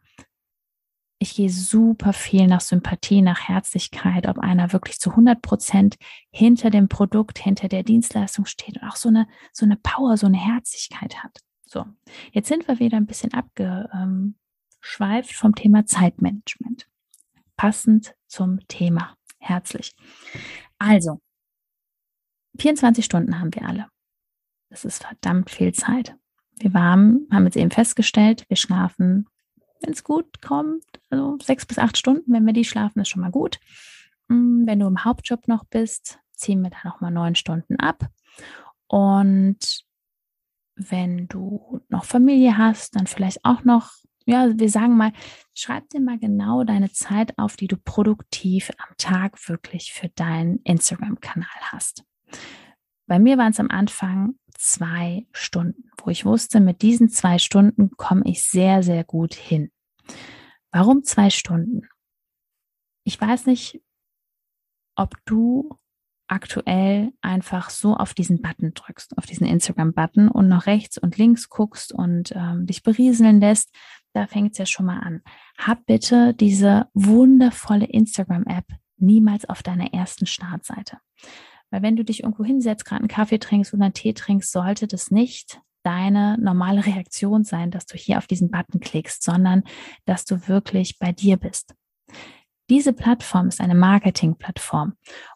ich 1.19 1.35
gehe 1.35 1.51
super 1.51 2.13
viel 2.13 2.47
nach 2.47 2.61
Sympathie, 2.61 3.23
nach 3.23 3.49
Herzlichkeit, 3.49 4.27
ob 4.27 4.39
einer 4.39 4.73
wirklich 4.73 4.99
zu 4.99 5.11
100 5.11 5.41
Prozent 5.41 5.97
hinter 6.31 6.71
dem 6.71 6.89
Produkt, 6.89 7.39
hinter 7.39 7.69
der 7.69 7.83
Dienstleistung 7.83 8.47
steht 8.47 8.81
und 8.81 8.89
auch 8.89 8.97
so 8.97 9.09
eine, 9.09 9.27
so 9.53 9.65
eine 9.65 9.77
Power, 9.77 10.17
so 10.17 10.27
eine 10.27 10.39
Herzlichkeit 10.39 11.23
hat. 11.23 11.39
So, 11.65 11.85
jetzt 12.33 12.49
sind 12.49 12.69
wir 12.69 12.79
wieder 12.79 12.97
ein 12.97 13.07
bisschen 13.07 13.33
abgeschweift 13.33 15.33
vom 15.33 15.55
Thema 15.55 15.87
Zeitmanagement. 15.87 16.89
Passend 17.57 18.15
zum 18.27 18.61
Thema. 18.69 19.17
Herzlich. 19.39 19.95
Also, 20.79 21.21
24 22.59 23.05
Stunden 23.05 23.41
haben 23.41 23.55
wir 23.55 23.67
alle. 23.67 23.89
Das 24.75 24.85
ist 24.85 25.05
verdammt 25.05 25.51
viel 25.51 25.73
Zeit. 25.73 26.17
Wir 26.59 26.73
haben, 26.75 27.29
haben 27.31 27.45
jetzt 27.45 27.57
eben 27.57 27.71
festgestellt, 27.71 28.45
wir 28.49 28.57
schlafen 28.57 29.29
wenn 29.85 29.93
es 29.93 30.03
gut 30.03 30.43
kommt. 30.43 30.85
Also 31.11 31.39
sechs 31.41 31.65
bis 31.65 31.79
acht 31.79 31.97
Stunden, 31.97 32.33
wenn 32.33 32.45
wir 32.45 32.53
die 32.53 32.65
schlafen, 32.65 32.99
ist 33.01 33.09
schon 33.09 33.23
mal 33.23 33.31
gut. 33.31 33.61
Mm, 34.27 34.67
wenn 34.67 34.81
du 34.81 34.89
im 34.89 35.05
Hauptjob 35.05 35.47
noch 35.47 35.65
bist, 35.65 36.19
ziehen 36.33 36.61
wir 36.63 36.71
da 36.71 36.79
nochmal 36.89 37.13
neun 37.13 37.37
Stunden 37.37 37.79
ab. 37.79 38.09
Und 38.89 39.85
wenn 40.75 41.29
du 41.29 41.81
noch 41.89 42.05
Familie 42.05 42.59
hast, 42.59 42.97
dann 42.97 43.07
vielleicht 43.07 43.45
auch 43.45 43.63
noch, 43.63 43.93
ja, 44.27 44.59
wir 44.59 44.71
sagen 44.71 44.97
mal, 44.97 45.13
schreib 45.55 45.89
dir 45.91 46.01
mal 46.01 46.19
genau 46.19 46.65
deine 46.65 46.91
Zeit 46.91 47.39
auf, 47.39 47.55
die 47.55 47.69
du 47.69 47.77
produktiv 47.77 48.73
am 48.79 48.97
Tag 48.97 49.49
wirklich 49.49 49.93
für 49.93 50.09
deinen 50.09 50.59
Instagram-Kanal 50.65 51.47
hast. 51.61 52.03
Bei 53.07 53.21
mir 53.21 53.39
waren 53.39 53.53
es 53.53 53.61
am 53.61 53.71
Anfang 53.71 54.35
zwei 54.65 55.27
Stunden, 55.33 55.91
wo 55.99 56.11
ich 56.11 56.25
wusste, 56.25 56.61
mit 56.61 56.83
diesen 56.83 57.11
zwei 57.11 57.39
Stunden 57.39 57.91
komme 57.97 58.23
ich 58.25 58.43
sehr, 58.43 58.83
sehr 58.83 59.05
gut 59.05 59.35
hin. 59.35 59.71
Warum 60.73 61.05
zwei 61.05 61.31
Stunden? 61.31 61.89
Ich 63.05 63.21
weiß 63.21 63.47
nicht, 63.47 63.83
ob 64.97 65.17
du 65.27 65.79
aktuell 66.27 67.13
einfach 67.21 67.69
so 67.69 67.95
auf 67.95 68.15
diesen 68.15 68.41
Button 68.41 68.73
drückst, 68.73 69.19
auf 69.19 69.27
diesen 69.27 69.47
Instagram-Button 69.47 70.29
und 70.29 70.49
noch 70.49 70.67
rechts 70.67 70.97
und 70.97 71.19
links 71.19 71.51
guckst 71.51 71.93
und 71.93 72.33
ähm, 72.35 72.67
dich 72.67 72.83
berieseln 72.83 73.41
lässt. 73.41 73.71
Da 74.15 74.27
fängt 74.27 74.53
es 74.53 74.59
ja 74.59 74.67
schon 74.67 74.87
mal 74.87 75.01
an. 75.01 75.21
Hab 75.59 75.85
bitte 75.85 76.33
diese 76.33 76.89
wundervolle 76.95 77.85
Instagram-App 77.85 78.67
niemals 78.97 79.47
auf 79.49 79.63
deiner 79.63 79.93
ersten 79.93 80.25
Startseite. 80.25 80.99
Weil 81.75 81.83
wenn 81.83 81.97
du 81.97 82.05
dich 82.05 82.23
irgendwo 82.23 82.45
hinsetzt, 82.45 82.85
gerade 82.85 83.01
einen 83.01 83.09
Kaffee 83.09 83.41
trinkst 83.41 83.75
oder 83.75 83.87
einen 83.87 83.95
Tee 83.95 84.13
trinkst, 84.13 84.53
sollte 84.53 84.87
das 84.87 85.11
nicht 85.11 85.61
deine 85.83 86.39
normale 86.39 86.87
Reaktion 86.87 87.43
sein, 87.43 87.73
dass 87.73 87.85
du 87.87 87.97
hier 87.97 88.19
auf 88.19 88.29
diesen 88.29 88.49
Button 88.49 88.79
klickst, 88.79 89.25
sondern 89.25 89.65
dass 90.05 90.25
du 90.25 90.47
wirklich 90.47 91.01
bei 91.01 91.11
dir 91.11 91.37
bist. 91.37 91.75
Diese 92.71 92.93
Plattform 92.93 93.49
ist 93.49 93.61
eine 93.61 93.75
Marketing-Plattform 93.75 94.93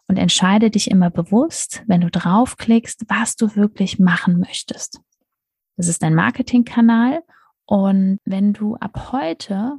und 0.07 0.15
entscheide 0.15 0.69
dich 0.69 0.89
immer 0.89 1.09
bewusst, 1.09 1.83
wenn 1.87 1.99
du 1.99 2.09
draufklickst, 2.09 3.09
was 3.09 3.35
du 3.35 3.57
wirklich 3.57 3.99
machen 3.99 4.39
möchtest. 4.39 5.01
Das 5.75 5.89
ist 5.89 6.01
ein 6.05 6.15
Marketingkanal 6.15 7.21
und 7.65 8.19
wenn 8.23 8.53
du 8.53 8.77
ab 8.77 9.11
heute 9.11 9.73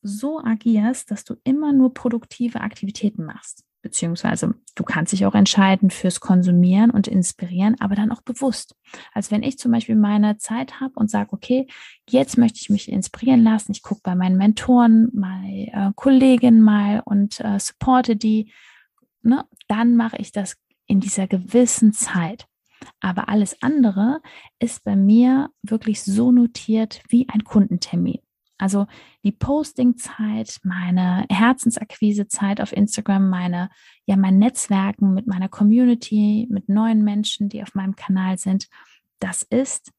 so 0.00 0.40
agierst, 0.42 1.10
dass 1.10 1.24
du 1.24 1.34
immer 1.44 1.74
nur 1.74 1.92
produktive 1.92 2.62
Aktivitäten 2.62 3.26
machst, 3.26 3.66
beziehungsweise 3.82 4.54
du 4.74 4.84
kannst 4.84 5.12
dich 5.12 5.26
auch 5.26 5.34
entscheiden 5.34 5.90
fürs 5.90 6.20
Konsumieren 6.20 6.90
und 6.90 7.08
Inspirieren, 7.08 7.76
aber 7.80 7.94
dann 7.94 8.12
auch 8.12 8.22
bewusst. 8.22 8.74
Als 9.12 9.30
wenn 9.30 9.42
ich 9.42 9.58
zum 9.58 9.72
Beispiel 9.72 9.96
meine 9.96 10.38
Zeit 10.38 10.80
habe 10.80 10.92
und 10.94 11.10
sage, 11.10 11.32
okay, 11.32 11.66
jetzt 12.08 12.38
möchte 12.38 12.60
ich 12.60 12.70
mich 12.70 12.90
inspirieren 12.90 13.42
lassen, 13.42 13.72
ich 13.72 13.82
gucke 13.82 14.00
bei 14.04 14.14
meinen 14.14 14.38
Mentoren, 14.38 15.10
meine 15.12 15.66
äh, 15.72 15.92
Kolleginnen 15.94 16.62
mal 16.62 17.02
und 17.04 17.40
äh, 17.40 17.58
supporte 17.58 18.16
die, 18.16 18.52
ne, 19.22 19.44
dann 19.68 19.96
mache 19.96 20.16
ich 20.18 20.32
das 20.32 20.56
in 20.86 21.00
dieser 21.00 21.26
gewissen 21.26 21.92
Zeit. 21.92 22.46
Aber 23.00 23.28
alles 23.28 23.62
andere 23.62 24.20
ist 24.58 24.84
bei 24.84 24.96
mir 24.96 25.50
wirklich 25.62 26.02
so 26.02 26.32
notiert 26.32 27.02
wie 27.08 27.28
ein 27.28 27.44
Kundentermin. 27.44 28.20
Also 28.62 28.86
die 29.24 29.32
Postingzeit, 29.32 30.60
meine 30.62 31.26
Herzensakquisezeit 31.28 32.60
auf 32.60 32.72
Instagram, 32.72 33.28
meine, 33.28 33.70
ja, 34.06 34.16
mein 34.16 34.38
Netzwerken 34.38 35.14
mit 35.14 35.26
meiner 35.26 35.48
Community, 35.48 36.46
mit 36.48 36.68
neuen 36.68 37.02
Menschen, 37.02 37.48
die 37.48 37.60
auf 37.60 37.74
meinem 37.74 37.96
Kanal 37.96 38.38
sind, 38.38 38.68
das 39.18 39.42
ist 39.42 39.90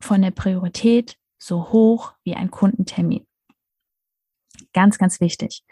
von 0.00 0.22
der 0.22 0.32
Priorität 0.32 1.16
so 1.38 1.70
hoch 1.70 2.14
wie 2.24 2.34
ein 2.34 2.50
Kundentermin. 2.50 3.28
Ganz, 4.72 4.98
ganz 4.98 5.20
wichtig. 5.20 5.62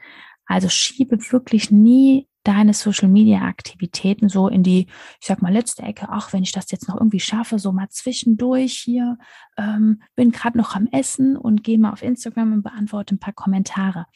Also 0.46 0.68
schiebe 0.68 1.18
wirklich 1.32 1.72
nie 1.72 2.28
deine 2.44 2.74
Social 2.74 3.08
Media 3.08 3.42
Aktivitäten 3.42 4.28
so 4.28 4.48
in 4.48 4.62
die, 4.62 4.86
ich 5.20 5.26
sag 5.26 5.42
mal, 5.42 5.52
letzte 5.52 5.82
Ecke, 5.82 6.08
ach, 6.10 6.32
wenn 6.32 6.42
ich 6.42 6.52
das 6.52 6.70
jetzt 6.70 6.88
noch 6.88 6.96
irgendwie 6.96 7.20
schaffe, 7.20 7.58
so 7.58 7.72
mal 7.72 7.88
zwischendurch 7.88 8.74
hier, 8.74 9.18
ähm, 9.56 10.02
bin 10.14 10.32
gerade 10.32 10.58
noch 10.58 10.74
am 10.74 10.88
Essen 10.88 11.36
und 11.36 11.62
gehe 11.64 11.78
mal 11.78 11.92
auf 11.92 12.02
Instagram 12.02 12.52
und 12.52 12.62
beantworte 12.62 13.14
ein 13.14 13.20
paar 13.20 13.32
Kommentare. 13.32 14.06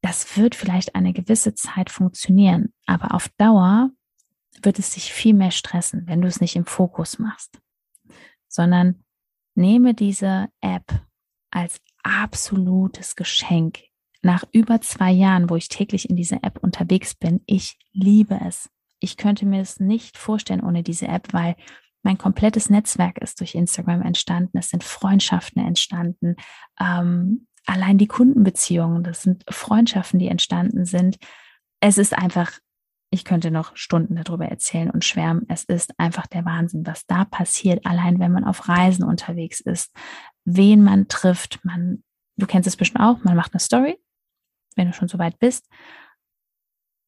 Das 0.00 0.36
wird 0.36 0.54
vielleicht 0.54 0.94
eine 0.94 1.12
gewisse 1.12 1.54
Zeit 1.54 1.90
funktionieren, 1.90 2.72
aber 2.86 3.14
auf 3.14 3.28
Dauer 3.38 3.90
wird 4.62 4.78
es 4.78 4.92
sich 4.92 5.12
viel 5.12 5.34
mehr 5.34 5.50
stressen, 5.50 6.06
wenn 6.06 6.20
du 6.20 6.28
es 6.28 6.40
nicht 6.40 6.56
im 6.56 6.66
Fokus 6.66 7.18
machst, 7.18 7.58
sondern 8.48 9.04
nehme 9.54 9.94
diese 9.94 10.48
App 10.60 11.00
als 11.50 11.80
absolutes 12.02 13.16
Geschenk 13.16 13.80
nach 14.24 14.44
über 14.52 14.80
zwei 14.80 15.10
Jahren, 15.10 15.50
wo 15.50 15.56
ich 15.56 15.68
täglich 15.68 16.08
in 16.08 16.16
dieser 16.16 16.42
App 16.42 16.58
unterwegs 16.62 17.14
bin, 17.14 17.42
ich 17.46 17.78
liebe 17.92 18.40
es. 18.44 18.70
Ich 18.98 19.16
könnte 19.16 19.46
mir 19.46 19.60
es 19.60 19.80
nicht 19.80 20.16
vorstellen 20.16 20.62
ohne 20.62 20.82
diese 20.82 21.06
App, 21.08 21.32
weil 21.32 21.56
mein 22.02 22.18
komplettes 22.18 22.70
Netzwerk 22.70 23.18
ist 23.18 23.40
durch 23.40 23.54
Instagram 23.54 24.02
entstanden. 24.02 24.58
Es 24.58 24.70
sind 24.70 24.84
Freundschaften 24.84 25.64
entstanden. 25.64 26.36
Ähm, 26.80 27.46
allein 27.66 27.98
die 27.98 28.06
Kundenbeziehungen, 28.06 29.04
das 29.04 29.22
sind 29.22 29.44
Freundschaften, 29.48 30.18
die 30.18 30.28
entstanden 30.28 30.84
sind. 30.84 31.16
Es 31.80 31.98
ist 31.98 32.16
einfach, 32.16 32.52
ich 33.10 33.24
könnte 33.24 33.50
noch 33.50 33.76
Stunden 33.76 34.16
darüber 34.16 34.46
erzählen 34.46 34.90
und 34.90 35.04
schwärmen. 35.04 35.46
Es 35.48 35.64
ist 35.64 35.98
einfach 35.98 36.26
der 36.26 36.44
Wahnsinn, 36.44 36.86
was 36.86 37.06
da 37.06 37.24
passiert, 37.24 37.84
allein 37.86 38.18
wenn 38.18 38.32
man 38.32 38.44
auf 38.44 38.68
Reisen 38.68 39.04
unterwegs 39.04 39.60
ist, 39.60 39.94
wen 40.44 40.82
man 40.82 41.08
trifft. 41.08 41.64
Man, 41.64 42.02
du 42.36 42.46
kennst 42.46 42.66
es 42.66 42.76
bestimmt 42.76 43.04
auch, 43.04 43.22
man 43.24 43.36
macht 43.36 43.52
eine 43.52 43.60
Story 43.60 43.98
wenn 44.76 44.86
du 44.86 44.92
schon 44.92 45.08
so 45.08 45.18
weit 45.18 45.38
bist. 45.38 45.68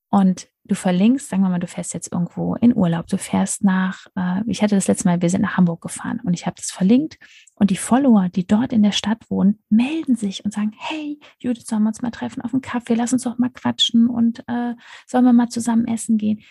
Und 0.09 0.49
du 0.65 0.75
verlinkst, 0.75 1.29
sagen 1.29 1.43
wir 1.43 1.49
mal, 1.49 1.59
du 1.59 1.67
fährst 1.67 1.95
jetzt 1.95 2.13
irgendwo 2.13 2.55
in 2.57 2.77
Urlaub, 2.77 3.07
du 3.07 3.19
fährst 3.19 3.65
nach, 3.65 4.07
äh, 4.17 4.43
ich 4.47 4.63
hatte 4.63 4.75
das 4.75 4.89
letzte 4.89 5.09
Mal, 5.09 5.23
wir 5.23 5.31
sind 5.31 5.43
nach 5.43 5.57
Hamburg 5.57 5.81
gefahren 5.81 6.21
und 6.25 6.35
ich 6.35 6.47
habe 6.47 6.57
das 6.57 6.71
verlinkt 6.71 7.19
und 7.55 7.71
die 7.71 7.77
Follower, 7.77 8.29
die 8.29 8.47
dort 8.47 8.73
in 8.73 8.83
der 8.83 8.93
Stadt 8.93 9.31
wohnen, 9.31 9.63
melden 9.69 10.17
sich 10.17 10.45
und 10.45 10.53
sagen, 10.53 10.73
hey, 10.77 11.19
Judith, 11.39 11.67
sollen 11.67 11.83
wir 11.83 11.89
uns 11.89 12.03
mal 12.03 12.11
treffen 12.11 12.43
auf 12.43 12.53
einen 12.53 12.63
Kaffee, 12.63 12.95
lass 12.95 13.13
uns 13.13 13.23
doch 13.23 13.39
mal 13.39 13.51
quatschen 13.51 14.09
und 14.09 14.41
äh, 14.49 14.75
sollen 15.07 15.25
wir 15.25 15.33
mal 15.33 15.49
zusammen 15.49 15.87
essen 15.87 16.19
gehen. 16.19 16.43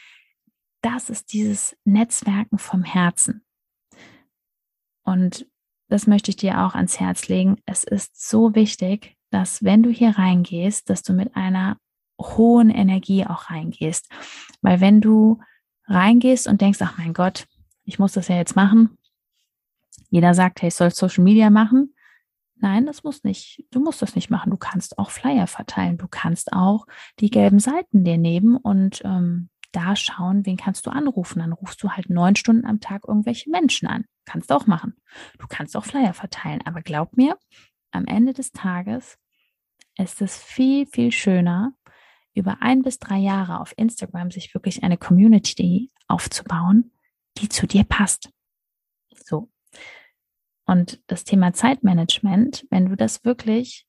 Das 0.82 1.10
ist 1.10 1.34
dieses 1.34 1.76
Netzwerken 1.84 2.58
vom 2.58 2.84
Herzen. 2.84 3.44
Und 5.04 5.48
das 5.88 6.08
möchte 6.08 6.32
ich 6.32 6.36
dir 6.36 6.66
auch 6.66 6.76
ans 6.76 7.00
Herz 7.00 7.28
legen. 7.28 7.58
Es 7.66 7.84
ist 7.84 8.28
so 8.28 8.56
wichtig, 8.56 9.16
dass 9.36 9.66
wenn 9.66 9.84
du 9.84 9.90
hier 9.90 10.18
reingehst, 10.18 10.90
dass 10.90 11.04
du 11.04 11.12
mit 11.12 11.36
einer 11.36 11.78
hohen 12.22 12.70
Energie 12.70 13.26
auch 13.26 13.50
reingehst. 13.50 14.10
Weil 14.62 14.80
wenn 14.80 15.02
du 15.02 15.42
reingehst 15.88 16.48
und 16.48 16.62
denkst, 16.62 16.80
ach 16.82 16.98
mein 16.98 17.14
Gott, 17.14 17.46
ich 17.84 18.00
muss 18.00 18.14
das 18.14 18.30
ja 18.30 18.38
jetzt 18.38 18.56
machen. 18.56 18.98
Jeder 20.10 20.34
sagt, 20.34 20.62
hey, 20.62 20.70
ich 20.70 20.76
soll 20.76 20.90
Social 20.92 21.26
Media 21.26 21.50
machen. 21.50 21.94
Nein, 22.56 22.86
das 22.86 23.04
muss 23.04 23.26
nicht. 23.26 23.66
Du 23.72 23.82
musst 23.82 24.02
das 24.02 24.16
nicht 24.16 24.30
machen. 24.30 24.52
Du 24.52 24.58
kannst 24.58 24.98
auch 24.98 25.10
Flyer 25.10 25.48
verteilen. 25.48 25.98
Du 25.98 26.08
kannst 26.08 26.54
auch 26.54 26.88
die 27.20 27.30
gelben 27.30 27.60
Seiten 27.60 28.06
dir 28.06 28.18
nehmen 28.18 28.56
und 28.56 29.02
ähm, 29.04 29.50
da 29.74 29.98
schauen, 29.98 30.46
wen 30.46 30.56
kannst 30.56 30.86
du 30.86 30.92
anrufen. 30.92 31.40
Dann 31.40 31.52
rufst 31.52 31.84
du 31.84 31.90
halt 31.90 32.10
neun 32.10 32.38
Stunden 32.38 32.66
am 32.66 32.80
Tag 32.80 33.06
irgendwelche 33.06 33.50
Menschen 33.50 33.90
an. 33.90 34.06
Kannst 34.24 34.50
auch 34.54 34.66
machen. 34.66 34.96
Du 35.40 35.48
kannst 35.48 35.76
auch 35.76 35.84
Flyer 35.84 36.14
verteilen. 36.14 36.62
Aber 36.64 36.82
glaub 36.82 37.18
mir, 37.18 37.38
am 37.92 38.06
Ende 38.06 38.32
des 38.32 38.54
Tages 38.54 39.18
ist 39.98 40.22
es 40.22 40.38
viel, 40.38 40.86
viel 40.86 41.12
schöner, 41.12 41.74
über 42.34 42.58
ein 42.62 42.82
bis 42.82 43.00
drei 43.00 43.18
Jahre 43.18 43.60
auf 43.60 43.74
Instagram 43.78 44.30
sich 44.30 44.54
wirklich 44.54 44.84
eine 44.84 44.98
Community 44.98 45.92
aufzubauen, 46.08 46.92
die 47.38 47.50
zu 47.50 47.66
dir 47.66 47.84
passt. 47.86 48.30
So. 49.26 49.50
Und 50.66 51.02
das 51.08 51.24
Thema 51.24 51.54
Zeitmanagement, 51.54 52.66
wenn 52.70 52.88
du 52.88 52.96
das 52.96 53.24
wirklich 53.24 53.88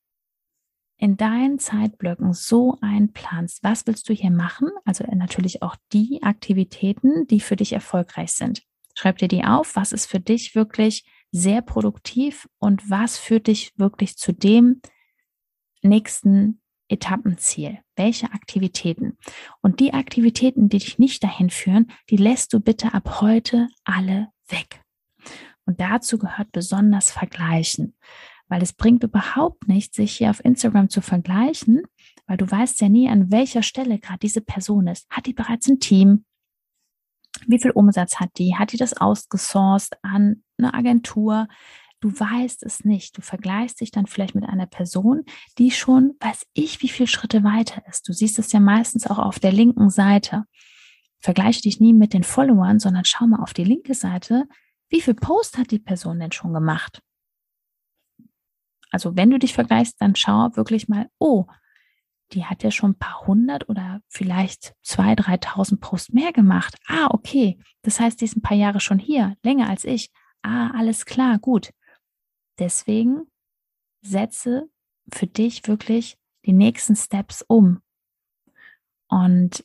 in 0.98 1.16
deinen 1.16 1.58
Zeitblöcken 1.58 2.32
so 2.32 2.78
einplanst, 2.80 3.62
was 3.62 3.86
willst 3.86 4.08
du 4.08 4.14
hier 4.14 4.30
machen? 4.30 4.70
Also 4.84 5.04
natürlich 5.04 5.62
auch 5.62 5.76
die 5.92 6.22
Aktivitäten, 6.22 7.26
die 7.26 7.40
für 7.40 7.56
dich 7.56 7.72
erfolgreich 7.72 8.32
sind. 8.32 8.62
Schreib 8.94 9.18
dir 9.18 9.28
die 9.28 9.44
auf, 9.44 9.76
was 9.76 9.92
ist 9.92 10.06
für 10.06 10.20
dich 10.20 10.54
wirklich 10.54 11.04
sehr 11.32 11.60
produktiv 11.60 12.48
und 12.58 12.88
was 12.88 13.18
führt 13.18 13.46
dich 13.46 13.72
wirklich 13.76 14.16
zu 14.16 14.32
dem 14.32 14.80
nächsten 15.86 16.60
Etappenziel? 16.88 17.78
Welche 17.96 18.32
Aktivitäten? 18.32 19.18
Und 19.60 19.80
die 19.80 19.94
Aktivitäten, 19.94 20.68
die 20.68 20.78
dich 20.78 20.98
nicht 20.98 21.22
dahin 21.24 21.50
führen, 21.50 21.90
die 22.10 22.16
lässt 22.16 22.52
du 22.52 22.60
bitte 22.60 22.94
ab 22.94 23.20
heute 23.20 23.68
alle 23.84 24.28
weg. 24.48 24.82
Und 25.64 25.80
dazu 25.80 26.18
gehört 26.18 26.52
besonders 26.52 27.10
Vergleichen, 27.10 27.96
weil 28.48 28.62
es 28.62 28.72
bringt 28.72 29.02
überhaupt 29.02 29.66
nichts, 29.66 29.96
sich 29.96 30.16
hier 30.16 30.30
auf 30.30 30.44
Instagram 30.44 30.88
zu 30.88 31.00
vergleichen, 31.00 31.82
weil 32.26 32.36
du 32.36 32.48
weißt 32.48 32.80
ja 32.80 32.88
nie, 32.88 33.08
an 33.08 33.32
welcher 33.32 33.62
Stelle 33.62 33.98
gerade 33.98 34.20
diese 34.20 34.40
Person 34.40 34.86
ist. 34.86 35.06
Hat 35.10 35.26
die 35.26 35.32
bereits 35.32 35.68
ein 35.68 35.80
Team? 35.80 36.24
Wie 37.46 37.58
viel 37.58 37.72
Umsatz 37.72 38.16
hat 38.16 38.30
die? 38.38 38.56
Hat 38.56 38.72
die 38.72 38.76
das 38.76 38.96
ausgesourced 38.96 39.98
an 40.02 40.42
eine 40.58 40.72
Agentur? 40.72 41.48
Du 42.00 42.10
weißt 42.10 42.62
es 42.62 42.84
nicht. 42.84 43.16
Du 43.16 43.22
vergleichst 43.22 43.80
dich 43.80 43.90
dann 43.90 44.06
vielleicht 44.06 44.34
mit 44.34 44.44
einer 44.44 44.66
Person, 44.66 45.24
die 45.58 45.70
schon, 45.70 46.14
weiß 46.20 46.46
ich, 46.52 46.82
wie 46.82 46.88
viele 46.88 47.06
Schritte 47.06 47.42
weiter 47.42 47.82
ist. 47.88 48.06
Du 48.08 48.12
siehst 48.12 48.38
es 48.38 48.52
ja 48.52 48.60
meistens 48.60 49.06
auch 49.06 49.18
auf 49.18 49.38
der 49.38 49.52
linken 49.52 49.88
Seite. 49.88 50.44
Vergleiche 51.18 51.62
dich 51.62 51.80
nie 51.80 51.94
mit 51.94 52.12
den 52.12 52.24
Followern, 52.24 52.78
sondern 52.78 53.04
schau 53.04 53.26
mal 53.26 53.42
auf 53.42 53.54
die 53.54 53.64
linke 53.64 53.94
Seite. 53.94 54.44
Wie 54.88 55.00
viel 55.00 55.14
Post 55.14 55.56
hat 55.56 55.70
die 55.70 55.78
Person 55.78 56.20
denn 56.20 56.32
schon 56.32 56.52
gemacht? 56.52 57.00
Also 58.90 59.16
wenn 59.16 59.30
du 59.30 59.38
dich 59.38 59.54
vergleichst, 59.54 60.00
dann 60.00 60.14
schau 60.14 60.54
wirklich 60.54 60.88
mal, 60.88 61.08
oh, 61.18 61.46
die 62.32 62.44
hat 62.44 62.62
ja 62.62 62.70
schon 62.70 62.92
ein 62.92 62.98
paar 62.98 63.26
hundert 63.26 63.68
oder 63.68 64.00
vielleicht 64.08 64.74
zwei, 64.82 65.14
dreitausend 65.14 65.80
Posts 65.80 66.12
mehr 66.12 66.32
gemacht. 66.32 66.76
Ah, 66.86 67.08
okay. 67.10 67.58
Das 67.82 68.00
heißt, 68.00 68.20
die 68.20 68.24
ist 68.24 68.36
ein 68.36 68.42
paar 68.42 68.56
Jahre 68.56 68.80
schon 68.80 68.98
hier, 68.98 69.36
länger 69.42 69.68
als 69.68 69.84
ich. 69.84 70.10
Ah, 70.42 70.70
alles 70.76 71.06
klar, 71.06 71.38
gut. 71.38 71.70
Deswegen 72.58 73.26
setze 74.02 74.68
für 75.12 75.26
dich 75.26 75.66
wirklich 75.68 76.18
die 76.44 76.52
nächsten 76.52 76.96
Steps 76.96 77.42
um. 77.42 77.82
Und 79.08 79.64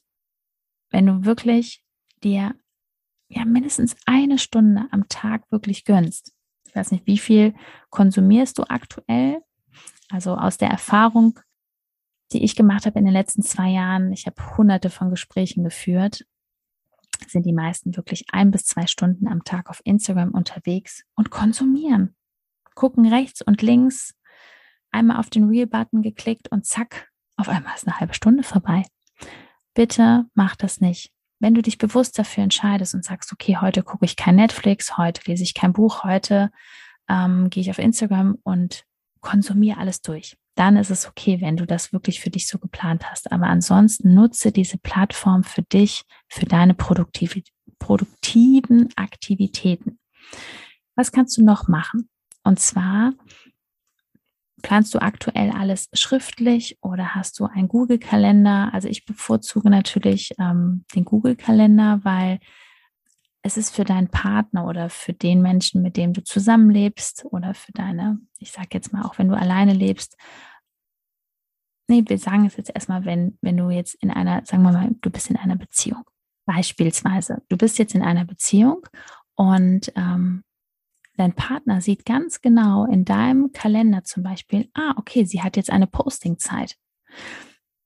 wenn 0.89 1.05
du 1.05 1.25
wirklich 1.25 1.83
dir 2.24 2.55
ja 3.29 3.45
mindestens 3.45 3.95
eine 4.05 4.38
Stunde 4.38 4.88
am 4.91 5.07
Tag 5.07 5.50
wirklich 5.51 5.86
gönnst, 5.86 6.33
ich 6.67 6.75
weiß 6.75 6.91
nicht, 6.91 7.07
wie 7.07 7.17
viel 7.17 7.53
konsumierst 7.89 8.57
du 8.57 8.63
aktuell? 8.63 9.41
Also 10.10 10.36
aus 10.36 10.57
der 10.57 10.69
Erfahrung 10.69 11.39
die 12.31 12.43
ich 12.43 12.55
gemacht 12.55 12.86
habe 12.86 13.00
in 13.00 13.05
den 13.05 13.13
letzten 13.13 13.41
zwei 13.41 13.69
Jahren. 13.69 14.12
Ich 14.12 14.25
habe 14.25 14.57
hunderte 14.57 14.89
von 14.89 15.10
Gesprächen 15.10 15.63
geführt. 15.63 16.25
sind 17.27 17.45
die 17.45 17.53
meisten 17.53 17.95
wirklich 17.95 18.25
ein 18.31 18.51
bis 18.51 18.65
zwei 18.65 18.88
Stunden 18.88 19.27
am 19.27 19.43
Tag 19.43 19.69
auf 19.69 19.81
Instagram 19.83 20.31
unterwegs 20.31 21.03
und 21.15 21.29
konsumieren. 21.29 22.15
Gucken 22.75 23.12
rechts 23.12 23.42
und 23.42 23.62
links, 23.62 24.13
einmal 24.92 25.18
auf 25.18 25.30
den 25.30 25.48
Reel-Button 25.48 26.01
geklickt 26.01 26.51
und 26.51 26.66
zack, 26.66 27.10
auf 27.38 27.50
einmal 27.50 27.75
ist 27.75 27.88
eine 27.88 28.00
halbe 28.00 28.13
Stunde 28.13 28.44
vorbei. 28.44 28.84
Bitte 29.74 30.25
mach 30.34 30.56
das 30.56 30.82
nicht. 30.82 31.12
Wenn 31.40 31.56
du 31.56 31.62
dich 31.62 31.78
bewusst 31.78 32.20
dafür 32.20 32.44
entscheidest 32.44 32.94
und 32.94 33.04
sagst, 33.04 33.34
okay, 33.34 33.58
heute 33.60 33.82
gucke 33.82 34.06
ich 34.06 34.16
kein 34.16 34.36
Netflix, 34.36 34.98
heute 34.98 35.22
lese 35.25 35.44
ich 35.44 35.54
kein 35.54 35.74
Buch, 35.74 36.04
heute 36.04 36.51
ähm, 37.10 37.50
gehe 37.50 37.62
ich 37.62 37.72
auf 37.72 37.80
Instagram 37.80 38.38
und 38.44 38.84
konsumiere 39.22 39.80
alles 39.80 40.01
durch, 40.01 40.38
dann 40.56 40.78
ist 40.78 40.92
es 40.92 41.08
okay, 41.08 41.42
wenn 41.42 41.58
du 41.58 41.66
das 41.66 41.94
wirklich 41.94 42.20
für 42.20 42.30
dich 42.30 42.48
so 42.48 42.60
geplant 42.60 43.10
hast. 43.10 43.32
Aber 43.32 43.48
ansonsten 43.48 44.13
nutze 44.13 44.51
diese 44.51 44.78
Plattform 44.78 45.44
für 45.44 45.63
dich, 45.63 46.04
für 46.28 46.46
deine 46.46 46.74
produktive, 46.74 47.42
produktiven 47.80 48.90
Aktivitäten. 48.96 50.00
Was 50.96 51.12
kannst 51.12 51.38
du 51.38 51.44
noch 51.44 51.68
machen? 51.68 52.10
Und 52.43 52.60
zwar 52.60 53.13
Planst 54.62 54.93
du 54.93 55.01
aktuell 55.01 55.51
alles 55.51 55.89
schriftlich 55.93 56.77
oder 56.81 57.15
hast 57.15 57.39
du 57.39 57.45
einen 57.45 57.67
Google-Kalender? 57.67 58.69
Also 58.74 58.88
ich 58.88 59.05
bevorzuge 59.05 59.69
natürlich 59.69 60.33
ähm, 60.39 60.86
den 60.95 61.05
Google-Kalender, 61.05 62.01
weil 62.03 62.39
es 63.43 63.57
ist 63.57 63.75
für 63.75 63.83
deinen 63.83 64.10
Partner 64.10 64.67
oder 64.67 64.89
für 64.89 65.13
den 65.13 65.41
Menschen, 65.41 65.81
mit 65.81 65.98
dem 65.98 66.13
du 66.13 66.24
zusammenlebst 66.24 67.25
oder 67.31 67.53
für 67.53 67.71
deine, 67.71 68.19
ich 68.38 68.51
sage 68.51 68.69
jetzt 68.74 68.93
mal, 68.93 69.03
auch 69.03 69.17
wenn 69.17 69.29
du 69.29 69.36
alleine 69.36 69.74
lebst. 69.74 70.15
Nee, 71.88 72.03
wir 72.05 72.19
sagen 72.19 72.45
es 72.45 72.55
jetzt 72.55 72.71
erstmal, 72.74 73.03
wenn, 73.05 73.38
wenn 73.41 73.57
du 73.57 73.69
jetzt 73.69 73.95
in 73.95 74.12
einer, 74.12 74.45
sagen 74.45 74.63
wir 74.63 74.71
mal, 74.71 74.91
du 75.01 75.10
bist 75.10 75.29
in 75.29 75.38
einer 75.38 75.55
Beziehung. 75.55 76.03
Beispielsweise, 76.45 77.41
du 77.50 77.57
bist 77.57 77.79
jetzt 77.79 77.95
in 77.95 78.03
einer 78.03 78.25
Beziehung 78.25 78.86
und 79.36 79.91
ähm, 79.95 80.43
Dein 81.18 81.34
Partner 81.34 81.82
sieht 81.82 82.06
ganz 82.06 82.41
genau 82.41 82.86
in 82.86 83.06
deinem 83.06 83.51
Kalender 83.51 84.03
zum 84.03 84.24
Beispiel, 84.24 84.70
ah, 84.74 84.94
okay, 84.98 85.25
sie 85.25 85.41
hat 85.41 85.58
jetzt 85.58 85.70
eine 85.70 85.88
Postingzeit. 85.88 86.77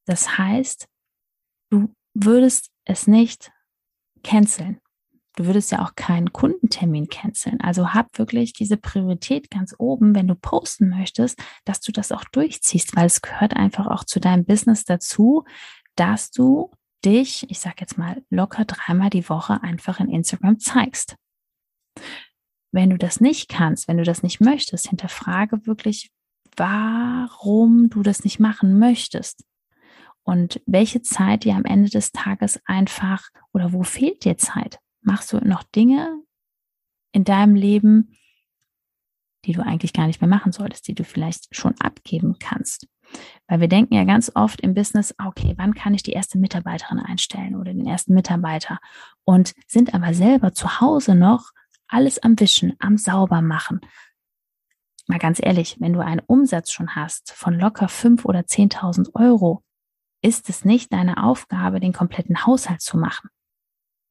Das 0.05 0.37
heißt, 0.37 0.87
du 1.69 1.93
würdest 2.13 2.71
es 2.85 3.07
nicht 3.07 3.51
canceln. 4.23 4.79
Du 5.35 5.45
würdest 5.45 5.71
ja 5.71 5.83
auch 5.83 5.95
keinen 5.95 6.31
Kundentermin 6.31 7.07
canceln. 7.09 7.59
Also 7.59 7.93
hab 7.93 8.17
wirklich 8.17 8.53
diese 8.53 8.77
Priorität 8.77 9.51
ganz 9.51 9.75
oben, 9.77 10.15
wenn 10.15 10.27
du 10.27 10.35
posten 10.35 10.89
möchtest, 10.89 11.37
dass 11.65 11.81
du 11.81 11.91
das 11.91 12.13
auch 12.13 12.23
durchziehst, 12.25 12.95
weil 12.95 13.07
es 13.07 13.21
gehört 13.21 13.53
einfach 13.53 13.87
auch 13.87 14.05
zu 14.05 14.21
deinem 14.21 14.45
Business 14.45 14.85
dazu, 14.85 15.43
dass 15.95 16.31
du 16.31 16.71
dich, 17.03 17.49
ich 17.49 17.59
sag 17.59 17.81
jetzt 17.81 17.97
mal, 17.97 18.23
locker 18.29 18.65
dreimal 18.65 19.09
die 19.09 19.27
Woche 19.27 19.61
einfach 19.61 19.99
in 19.99 20.09
Instagram 20.09 20.59
zeigst. 20.59 21.17
Wenn 22.75 22.89
du 22.89 22.97
das 22.97 23.21
nicht 23.21 23.47
kannst, 23.47 23.87
wenn 23.87 23.99
du 23.99 24.03
das 24.03 24.21
nicht 24.21 24.41
möchtest, 24.41 24.89
hinterfrage 24.89 25.65
wirklich, 25.65 26.11
warum 26.57 27.89
du 27.89 28.03
das 28.03 28.25
nicht 28.25 28.37
machen 28.41 28.79
möchtest 28.79 29.45
und 30.23 30.61
welche 30.65 31.01
Zeit 31.01 31.45
dir 31.45 31.55
am 31.55 31.63
Ende 31.63 31.89
des 31.89 32.11
Tages 32.11 32.59
einfach 32.65 33.29
oder 33.53 33.71
wo 33.71 33.83
fehlt 33.83 34.25
dir 34.25 34.37
Zeit? 34.37 34.79
Machst 34.99 35.31
du 35.31 35.37
noch 35.37 35.63
Dinge 35.63 36.21
in 37.13 37.23
deinem 37.23 37.55
Leben, 37.55 38.11
die 39.45 39.53
du 39.53 39.61
eigentlich 39.61 39.93
gar 39.93 40.07
nicht 40.07 40.19
mehr 40.19 40.29
machen 40.29 40.51
solltest, 40.51 40.89
die 40.89 40.95
du 40.95 41.05
vielleicht 41.05 41.55
schon 41.55 41.75
abgeben 41.79 42.39
kannst? 42.41 42.89
Weil 43.47 43.61
wir 43.61 43.69
denken 43.69 43.93
ja 43.93 44.03
ganz 44.03 44.33
oft 44.35 44.59
im 44.59 44.73
Business, 44.73 45.15
okay, 45.23 45.53
wann 45.55 45.75
kann 45.75 45.93
ich 45.93 46.03
die 46.03 46.11
erste 46.11 46.37
Mitarbeiterin 46.37 46.99
einstellen 46.99 47.55
oder 47.55 47.73
den 47.73 47.87
ersten 47.87 48.13
Mitarbeiter? 48.13 48.79
Und 49.23 49.53
sind 49.65 49.93
aber 49.93 50.13
selber 50.13 50.53
zu 50.53 50.81
Hause 50.81 51.15
noch 51.15 51.51
alles 51.87 52.19
am 52.19 52.39
Wischen, 52.39 52.73
am 52.79 52.97
Saubermachen. 52.97 53.81
Mal 55.07 55.19
ganz 55.19 55.39
ehrlich, 55.41 55.77
wenn 55.79 55.93
du 55.93 55.99
einen 55.99 56.21
Umsatz 56.25 56.71
schon 56.71 56.95
hast 56.95 57.31
von 57.31 57.59
locker 57.59 57.87
fünf 57.87 58.25
oder 58.25 58.47
zehntausend 58.47 59.13
Euro, 59.13 59.63
ist 60.21 60.49
es 60.49 60.65
nicht 60.65 60.91
deine 60.91 61.23
Aufgabe, 61.23 61.79
den 61.79 61.93
kompletten 61.93 62.45
Haushalt 62.45 62.81
zu 62.81 62.97
machen. 62.97 63.29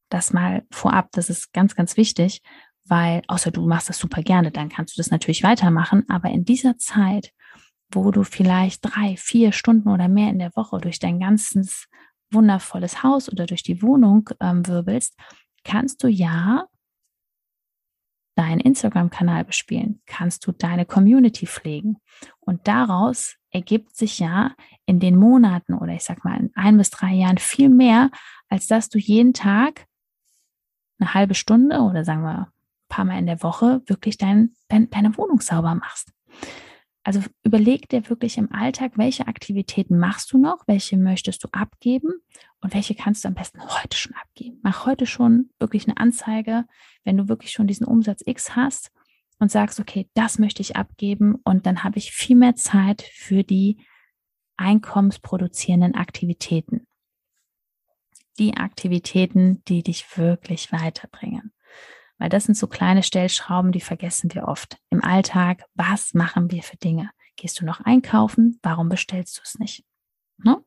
Das 0.08 0.32
mal 0.32 0.64
vorab, 0.70 1.08
das 1.12 1.30
ist 1.30 1.52
ganz, 1.52 1.74
ganz 1.74 1.96
wichtig, 1.96 2.40
weil, 2.84 3.22
außer 3.26 3.50
du 3.50 3.66
machst 3.66 3.88
das 3.88 3.98
super 3.98 4.22
gerne, 4.22 4.52
dann 4.52 4.68
kannst 4.68 4.96
du 4.96 5.00
das 5.00 5.10
natürlich 5.10 5.42
weitermachen. 5.42 6.04
Aber 6.08 6.28
in 6.30 6.44
dieser 6.44 6.78
Zeit, 6.78 7.32
wo 7.90 8.12
du 8.12 8.22
vielleicht 8.22 8.80
drei, 8.82 9.16
vier 9.16 9.50
Stunden 9.50 9.88
oder 9.88 10.08
mehr 10.08 10.30
in 10.30 10.38
der 10.38 10.54
Woche 10.54 10.78
durch 10.78 11.00
dein 11.00 11.18
ganzes 11.18 11.88
wundervolles 12.30 13.02
Haus 13.02 13.30
oder 13.30 13.46
durch 13.46 13.62
die 13.62 13.82
Wohnung 13.82 14.30
ähm, 14.40 14.66
wirbelst, 14.66 15.16
kannst 15.64 16.02
du 16.04 16.08
ja 16.08 16.66
deinen 18.34 18.60
Instagram-Kanal 18.60 19.44
bespielen? 19.44 20.00
Kannst 20.06 20.46
du 20.46 20.52
deine 20.52 20.84
Community 20.84 21.46
pflegen? 21.46 21.98
Und 22.40 22.66
daraus 22.66 23.36
ergibt 23.50 23.96
sich 23.96 24.18
ja 24.18 24.52
in 24.86 25.00
den 25.00 25.16
Monaten 25.16 25.74
oder 25.74 25.92
ich 25.92 26.04
sag 26.04 26.24
mal 26.24 26.38
in 26.38 26.50
ein 26.54 26.76
bis 26.76 26.90
drei 26.90 27.12
Jahren 27.14 27.38
viel 27.38 27.68
mehr, 27.68 28.10
als 28.48 28.66
dass 28.66 28.88
du 28.88 28.98
jeden 28.98 29.32
Tag 29.32 29.86
eine 30.98 31.14
halbe 31.14 31.34
Stunde 31.34 31.80
oder 31.80 32.04
sagen 32.04 32.22
wir 32.22 32.38
ein 32.38 32.88
paar 32.88 33.04
Mal 33.04 33.18
in 33.18 33.26
der 33.26 33.42
Woche 33.42 33.82
wirklich 33.86 34.18
dein, 34.18 34.54
dein, 34.68 34.90
deine 34.90 35.16
Wohnung 35.16 35.40
sauber 35.40 35.74
machst. 35.74 36.12
Also 37.04 37.20
überleg 37.42 37.88
dir 37.90 38.08
wirklich 38.08 38.38
im 38.38 38.50
Alltag, 38.50 38.92
welche 38.96 39.28
Aktivitäten 39.28 39.98
machst 39.98 40.32
du 40.32 40.38
noch, 40.38 40.66
welche 40.66 40.96
möchtest 40.96 41.44
du 41.44 41.48
abgeben 41.52 42.14
und 42.60 42.72
welche 42.72 42.94
kannst 42.94 43.24
du 43.24 43.28
am 43.28 43.34
besten 43.34 43.60
heute 43.60 43.96
schon 43.96 44.14
abgeben. 44.14 44.58
Mach 44.62 44.86
heute 44.86 45.04
schon 45.04 45.50
wirklich 45.58 45.86
eine 45.86 45.98
Anzeige, 45.98 46.64
wenn 47.04 47.18
du 47.18 47.28
wirklich 47.28 47.52
schon 47.52 47.66
diesen 47.66 47.86
Umsatz 47.86 48.22
X 48.24 48.56
hast 48.56 48.90
und 49.38 49.50
sagst, 49.50 49.80
okay, 49.80 50.08
das 50.14 50.38
möchte 50.38 50.62
ich 50.62 50.76
abgeben 50.76 51.34
und 51.44 51.66
dann 51.66 51.84
habe 51.84 51.98
ich 51.98 52.12
viel 52.12 52.36
mehr 52.36 52.54
Zeit 52.54 53.02
für 53.02 53.44
die 53.44 53.84
einkommensproduzierenden 54.56 55.94
Aktivitäten. 55.94 56.86
Die 58.38 58.56
Aktivitäten, 58.56 59.62
die 59.64 59.82
dich 59.82 60.16
wirklich 60.16 60.72
weiterbringen. 60.72 61.53
Weil 62.18 62.28
das 62.28 62.44
sind 62.44 62.56
so 62.56 62.66
kleine 62.66 63.02
Stellschrauben, 63.02 63.72
die 63.72 63.80
vergessen 63.80 64.32
wir 64.34 64.48
oft. 64.48 64.78
Im 64.90 65.02
Alltag, 65.02 65.64
was 65.74 66.14
machen 66.14 66.50
wir 66.50 66.62
für 66.62 66.76
Dinge? 66.76 67.10
Gehst 67.36 67.60
du 67.60 67.64
noch 67.64 67.80
einkaufen? 67.80 68.58
Warum 68.62 68.88
bestellst 68.88 69.38
du 69.38 69.40
es 69.44 69.58
nicht? 69.58 69.84
Ne? 70.38 70.62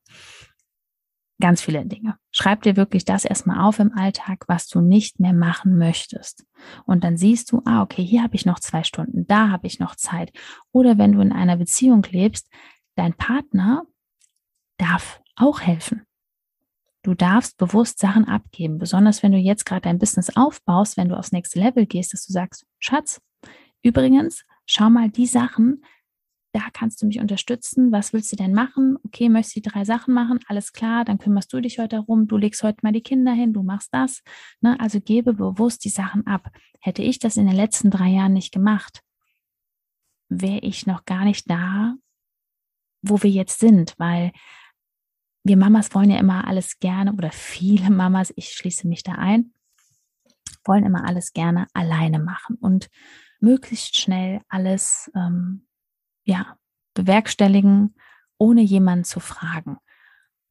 Ganz 1.39 1.61
viele 1.61 1.85
Dinge. 1.85 2.17
Schreib 2.31 2.63
dir 2.63 2.75
wirklich 2.75 3.05
das 3.05 3.23
erstmal 3.23 3.61
auf 3.61 3.77
im 3.77 3.93
Alltag, 3.95 4.45
was 4.47 4.67
du 4.67 4.81
nicht 4.81 5.19
mehr 5.19 5.33
machen 5.33 5.77
möchtest. 5.77 6.45
Und 6.85 7.03
dann 7.03 7.15
siehst 7.15 7.51
du, 7.51 7.61
ah, 7.65 7.83
okay, 7.83 8.03
hier 8.03 8.23
habe 8.23 8.35
ich 8.35 8.45
noch 8.45 8.59
zwei 8.59 8.83
Stunden, 8.83 9.27
da 9.27 9.49
habe 9.49 9.67
ich 9.67 9.79
noch 9.79 9.95
Zeit. 9.95 10.31
Oder 10.71 10.97
wenn 10.97 11.11
du 11.11 11.21
in 11.21 11.31
einer 11.31 11.57
Beziehung 11.57 12.01
lebst, 12.09 12.49
dein 12.95 13.13
Partner 13.13 13.83
darf 14.77 15.21
auch 15.35 15.61
helfen. 15.61 16.06
Du 17.07 17.13
darfst 17.13 17.55
bewusst 17.55 17.99
Sachen 17.99 18.25
abgeben, 18.25 18.79
besonders 18.79 19.23
wenn 19.23 19.31
du 19.31 19.37
jetzt 19.37 19.65
gerade 19.65 19.79
dein 19.79 19.97
Business 19.97 20.35
aufbaust, 20.35 20.97
wenn 20.97 21.07
du 21.07 21.17
aufs 21.17 21.31
nächste 21.31 21.57
Level 21.57 21.85
gehst, 21.85 22.11
dass 22.11 22.25
du 22.25 22.33
sagst, 22.33 22.65
Schatz, 22.79 23.21
übrigens, 23.81 24.43
schau 24.65 24.89
mal 24.89 25.09
die 25.09 25.25
Sachen, 25.25 25.85
da 26.51 26.63
kannst 26.73 27.01
du 27.01 27.05
mich 27.05 27.21
unterstützen. 27.21 27.93
Was 27.93 28.11
willst 28.11 28.33
du 28.33 28.35
denn 28.35 28.53
machen? 28.53 28.97
Okay, 29.05 29.29
möchtest 29.29 29.55
du 29.55 29.61
die 29.61 29.69
drei 29.69 29.85
Sachen 29.85 30.13
machen? 30.13 30.41
Alles 30.49 30.73
klar, 30.73 31.05
dann 31.05 31.17
kümmerst 31.17 31.53
du 31.53 31.61
dich 31.61 31.79
heute 31.79 31.95
darum. 31.95 32.27
Du 32.27 32.35
legst 32.35 32.61
heute 32.61 32.79
mal 32.81 32.91
die 32.91 32.99
Kinder 32.99 33.31
hin, 33.31 33.53
du 33.53 33.63
machst 33.63 33.93
das. 33.93 34.21
Ne? 34.59 34.77
Also 34.77 34.99
gebe 34.99 35.33
bewusst 35.33 35.85
die 35.85 35.89
Sachen 35.89 36.27
ab. 36.27 36.49
Hätte 36.81 37.03
ich 37.03 37.19
das 37.19 37.37
in 37.37 37.47
den 37.47 37.55
letzten 37.55 37.89
drei 37.89 38.09
Jahren 38.09 38.33
nicht 38.33 38.51
gemacht, 38.51 38.99
wäre 40.27 40.59
ich 40.59 40.85
noch 40.85 41.05
gar 41.05 41.23
nicht 41.23 41.49
da, 41.49 41.95
wo 43.01 43.23
wir 43.23 43.31
jetzt 43.31 43.61
sind, 43.61 43.93
weil 43.97 44.33
wir 45.47 45.57
Mamas 45.57 45.93
wollen 45.93 46.09
ja 46.09 46.19
immer 46.19 46.47
alles 46.47 46.79
gerne 46.79 47.13
oder 47.13 47.31
viele 47.31 47.89
Mamas, 47.89 48.33
ich 48.35 48.49
schließe 48.49 48.87
mich 48.87 49.03
da 49.03 49.13
ein, 49.13 49.53
wollen 50.65 50.85
immer 50.85 51.07
alles 51.07 51.33
gerne 51.33 51.67
alleine 51.73 52.19
machen 52.19 52.57
und 52.59 52.89
möglichst 53.39 53.97
schnell 53.99 54.41
alles 54.49 55.11
ähm, 55.15 55.67
ja 56.23 56.57
bewerkstelligen, 56.93 57.95
ohne 58.37 58.61
jemanden 58.61 59.05
zu 59.05 59.19
fragen. 59.19 59.77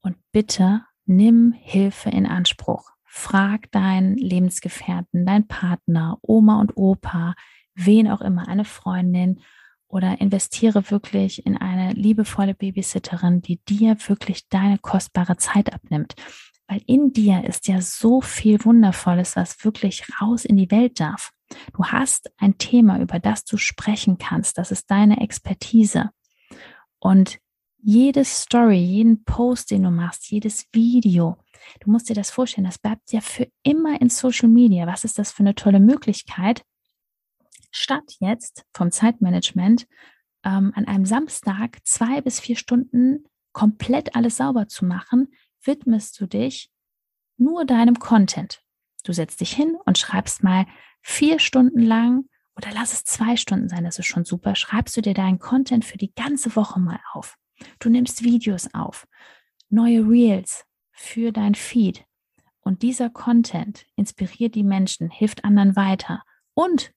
Und 0.00 0.16
bitte 0.32 0.82
nimm 1.04 1.52
Hilfe 1.52 2.11
in 2.11 2.26
Anspruch. 2.26 2.90
Frag 3.04 3.70
deinen 3.72 4.16
Lebensgefährten, 4.16 5.26
deinen 5.26 5.48
Partner, 5.48 6.18
Oma 6.22 6.61
und 6.61 6.76
Opa, 6.76 7.35
wen 7.74 8.11
auch 8.11 8.20
immer, 8.20 8.48
eine 8.48 8.64
Freundin 8.64 9.40
oder 9.88 10.20
investiere 10.20 10.90
wirklich 10.90 11.46
in 11.46 11.57
eine 11.57 11.92
liebevolle 11.92 12.55
Babysitterin, 12.55 13.42
die 13.42 13.61
dir 13.68 13.96
wirklich 14.07 14.49
deine 14.49 14.79
kostbare 14.79 15.37
Zeit 15.37 15.72
abnimmt. 15.72 16.14
Weil 16.68 16.83
in 16.87 17.12
dir 17.12 17.44
ist 17.44 17.68
ja 17.68 17.81
so 17.81 18.20
viel 18.20 18.64
Wundervolles, 18.64 19.37
was 19.37 19.64
wirklich 19.64 20.05
raus 20.20 20.44
in 20.44 20.57
die 20.57 20.70
Welt 20.70 20.99
darf. 20.99 21.31
Du 21.75 21.85
hast 21.85 22.31
ein 22.38 22.59
Thema, 22.59 23.01
über 23.01 23.20
das 23.20 23.44
du 23.44 23.57
sprechen 23.57 24.18
kannst. 24.18 24.59
Das 24.59 24.72
ist 24.72 24.90
deine 24.90 25.20
Expertise. 25.20 26.11
Und 26.99 27.38
jede 27.79 28.25
Story, 28.25 28.79
jeden 28.79 29.22
Post, 29.22 29.70
den 29.70 29.85
du 29.85 29.92
machst, 29.92 30.29
jedes 30.31 30.66
Video 30.72 31.37
Du 31.81 31.90
musst 31.90 32.09
dir 32.09 32.14
das 32.14 32.31
vorstellen, 32.31 32.64
das 32.64 32.79
bleibt 32.79 33.12
ja 33.12 33.20
für 33.20 33.49
immer 33.62 34.01
in 34.01 34.09
Social 34.09 34.49
Media. 34.49 34.87
Was 34.87 35.05
ist 35.05 35.18
das 35.18 35.33
für 35.33 35.40
eine 35.40 35.55
tolle 35.55 35.81
Möglichkeit? 35.81 36.62
Statt 37.76 38.16
jetzt 38.20 38.64
vom 38.72 38.90
Zeitmanagement 38.90 39.86
ähm, 40.44 40.72
an 40.74 40.86
einem 40.86 41.04
Samstag 41.04 41.78
zwei 41.84 42.22
bis 42.22 42.40
vier 42.40 42.56
Stunden 42.56 43.24
komplett 43.52 44.16
alles 44.16 44.38
sauber 44.38 44.66
zu 44.66 44.86
machen, 44.86 45.28
widmest 45.62 46.18
du 46.18 46.26
dich 46.26 46.70
nur 47.36 47.66
deinem 47.66 47.98
Content. 47.98 48.62
Du 49.04 49.12
setzt 49.12 49.42
dich 49.42 49.52
hin 49.52 49.76
und 49.84 49.98
schreibst 49.98 50.42
mal 50.42 50.64
vier 51.02 51.38
Stunden 51.38 51.82
lang 51.82 52.24
oder 52.56 52.70
lass 52.72 52.94
es 52.94 53.04
zwei 53.04 53.36
Stunden 53.36 53.68
sein, 53.68 53.84
das 53.84 53.98
ist 53.98 54.06
schon 54.06 54.24
super. 54.24 54.54
Schreibst 54.54 54.96
du 54.96 55.02
dir 55.02 55.12
deinen 55.12 55.38
Content 55.38 55.84
für 55.84 55.98
die 55.98 56.14
ganze 56.14 56.56
Woche 56.56 56.80
mal 56.80 57.00
auf. 57.12 57.36
Du 57.78 57.90
nimmst 57.90 58.24
Videos 58.24 58.72
auf, 58.72 59.06
neue 59.68 60.00
Reels 60.08 60.64
für 60.92 61.30
dein 61.30 61.54
Feed. 61.54 62.06
Und 62.60 62.80
dieser 62.80 63.10
Content 63.10 63.84
inspiriert 63.96 64.54
die 64.54 64.64
Menschen, 64.64 65.10
hilft 65.10 65.44
anderen 65.44 65.76
weiter. 65.76 66.22
Und 66.54 66.94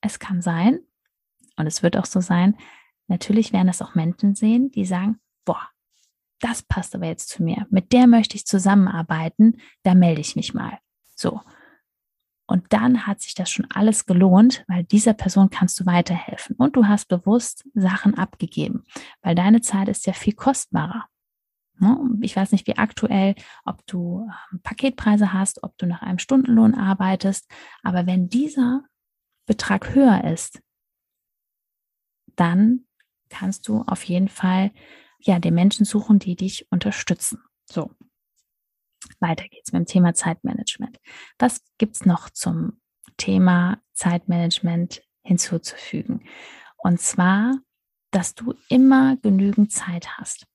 es 0.00 0.18
kann 0.18 0.42
sein, 0.42 0.80
und 1.58 1.66
es 1.66 1.82
wird 1.82 1.96
auch 1.96 2.06
so 2.06 2.20
sein, 2.20 2.56
natürlich 3.08 3.52
werden 3.52 3.66
das 3.66 3.82
auch 3.82 3.94
Menschen 3.94 4.34
sehen, 4.34 4.70
die 4.70 4.84
sagen, 4.84 5.18
boah, 5.44 5.68
das 6.40 6.62
passt 6.62 6.94
aber 6.94 7.06
jetzt 7.06 7.28
zu 7.28 7.42
mir. 7.42 7.66
Mit 7.70 7.92
der 7.92 8.06
möchte 8.06 8.36
ich 8.36 8.46
zusammenarbeiten, 8.46 9.60
da 9.82 9.94
melde 9.94 10.20
ich 10.20 10.36
mich 10.36 10.54
mal. 10.54 10.78
So. 11.16 11.40
Und 12.46 12.72
dann 12.72 13.06
hat 13.06 13.20
sich 13.20 13.34
das 13.34 13.50
schon 13.50 13.66
alles 13.70 14.06
gelohnt, 14.06 14.64
weil 14.68 14.84
dieser 14.84 15.12
Person 15.12 15.50
kannst 15.50 15.78
du 15.80 15.84
weiterhelfen. 15.84 16.56
Und 16.56 16.76
du 16.76 16.86
hast 16.86 17.06
bewusst 17.08 17.68
Sachen 17.74 18.14
abgegeben, 18.14 18.84
weil 19.20 19.34
deine 19.34 19.60
Zeit 19.60 19.88
ist 19.88 20.06
ja 20.06 20.12
viel 20.14 20.32
kostbarer. 20.32 21.06
Ne? 21.78 21.98
Ich 22.22 22.34
weiß 22.34 22.52
nicht, 22.52 22.66
wie 22.66 22.78
aktuell, 22.78 23.34
ob 23.64 23.86
du 23.86 24.26
ähm, 24.52 24.60
Paketpreise 24.62 25.32
hast, 25.32 25.62
ob 25.62 25.76
du 25.76 25.86
nach 25.86 26.02
einem 26.02 26.18
Stundenlohn 26.18 26.74
arbeitest. 26.74 27.50
Aber 27.82 28.06
wenn 28.06 28.28
dieser 28.28 28.84
Betrag 29.48 29.94
höher 29.94 30.22
ist, 30.24 30.60
dann 32.36 32.86
kannst 33.28 33.66
du 33.66 33.82
auf 33.86 34.04
jeden 34.04 34.28
Fall 34.28 34.70
ja 35.18 35.40
den 35.40 35.54
Menschen 35.54 35.84
suchen, 35.84 36.18
die 36.18 36.36
dich 36.36 36.70
unterstützen. 36.70 37.42
So. 37.66 37.90
Weiter 39.20 39.48
geht's 39.48 39.72
mit 39.72 39.80
dem 39.80 39.86
Thema 39.86 40.14
Zeitmanagement. 40.14 40.98
Was 41.38 41.60
gibt's 41.78 42.04
noch 42.04 42.30
zum 42.30 42.80
Thema 43.16 43.80
Zeitmanagement 43.94 45.02
hinzuzufügen? 45.22 46.24
Und 46.76 47.00
zwar, 47.00 47.58
dass 48.10 48.34
du 48.34 48.54
immer 48.68 49.16
genügend 49.16 49.72
Zeit 49.72 50.18
hast. 50.18 50.46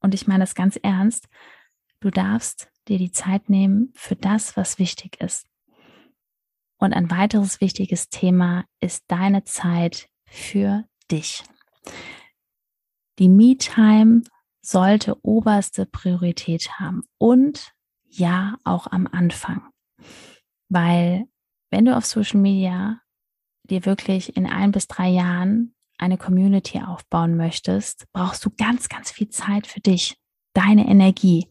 Und 0.00 0.14
ich 0.14 0.26
meine 0.26 0.42
das 0.42 0.54
ganz 0.54 0.76
ernst. 0.82 1.28
Du 2.00 2.10
darfst 2.10 2.70
dir 2.88 2.98
die 2.98 3.12
Zeit 3.12 3.48
nehmen 3.48 3.92
für 3.94 4.16
das, 4.16 4.56
was 4.56 4.78
wichtig 4.78 5.20
ist. 5.20 5.46
Und 6.82 6.94
ein 6.94 7.12
weiteres 7.12 7.60
wichtiges 7.60 8.08
Thema 8.08 8.64
ist 8.80 9.04
deine 9.06 9.44
Zeit 9.44 10.08
für 10.26 10.84
dich. 11.12 11.44
Die 13.20 13.28
Me-Time 13.28 14.22
sollte 14.62 15.16
oberste 15.22 15.86
Priorität 15.86 16.80
haben 16.80 17.04
und 17.18 17.72
ja, 18.08 18.56
auch 18.64 18.88
am 18.88 19.06
Anfang. 19.06 19.62
Weil 20.70 21.26
wenn 21.70 21.84
du 21.84 21.96
auf 21.96 22.04
Social 22.04 22.40
Media 22.40 23.00
dir 23.62 23.86
wirklich 23.86 24.36
in 24.36 24.46
ein 24.46 24.72
bis 24.72 24.88
drei 24.88 25.08
Jahren 25.08 25.76
eine 25.98 26.18
Community 26.18 26.80
aufbauen 26.80 27.36
möchtest, 27.36 28.06
brauchst 28.12 28.44
du 28.44 28.50
ganz, 28.58 28.88
ganz 28.88 29.12
viel 29.12 29.28
Zeit 29.28 29.68
für 29.68 29.80
dich, 29.80 30.16
deine 30.52 30.88
Energie. 30.88 31.46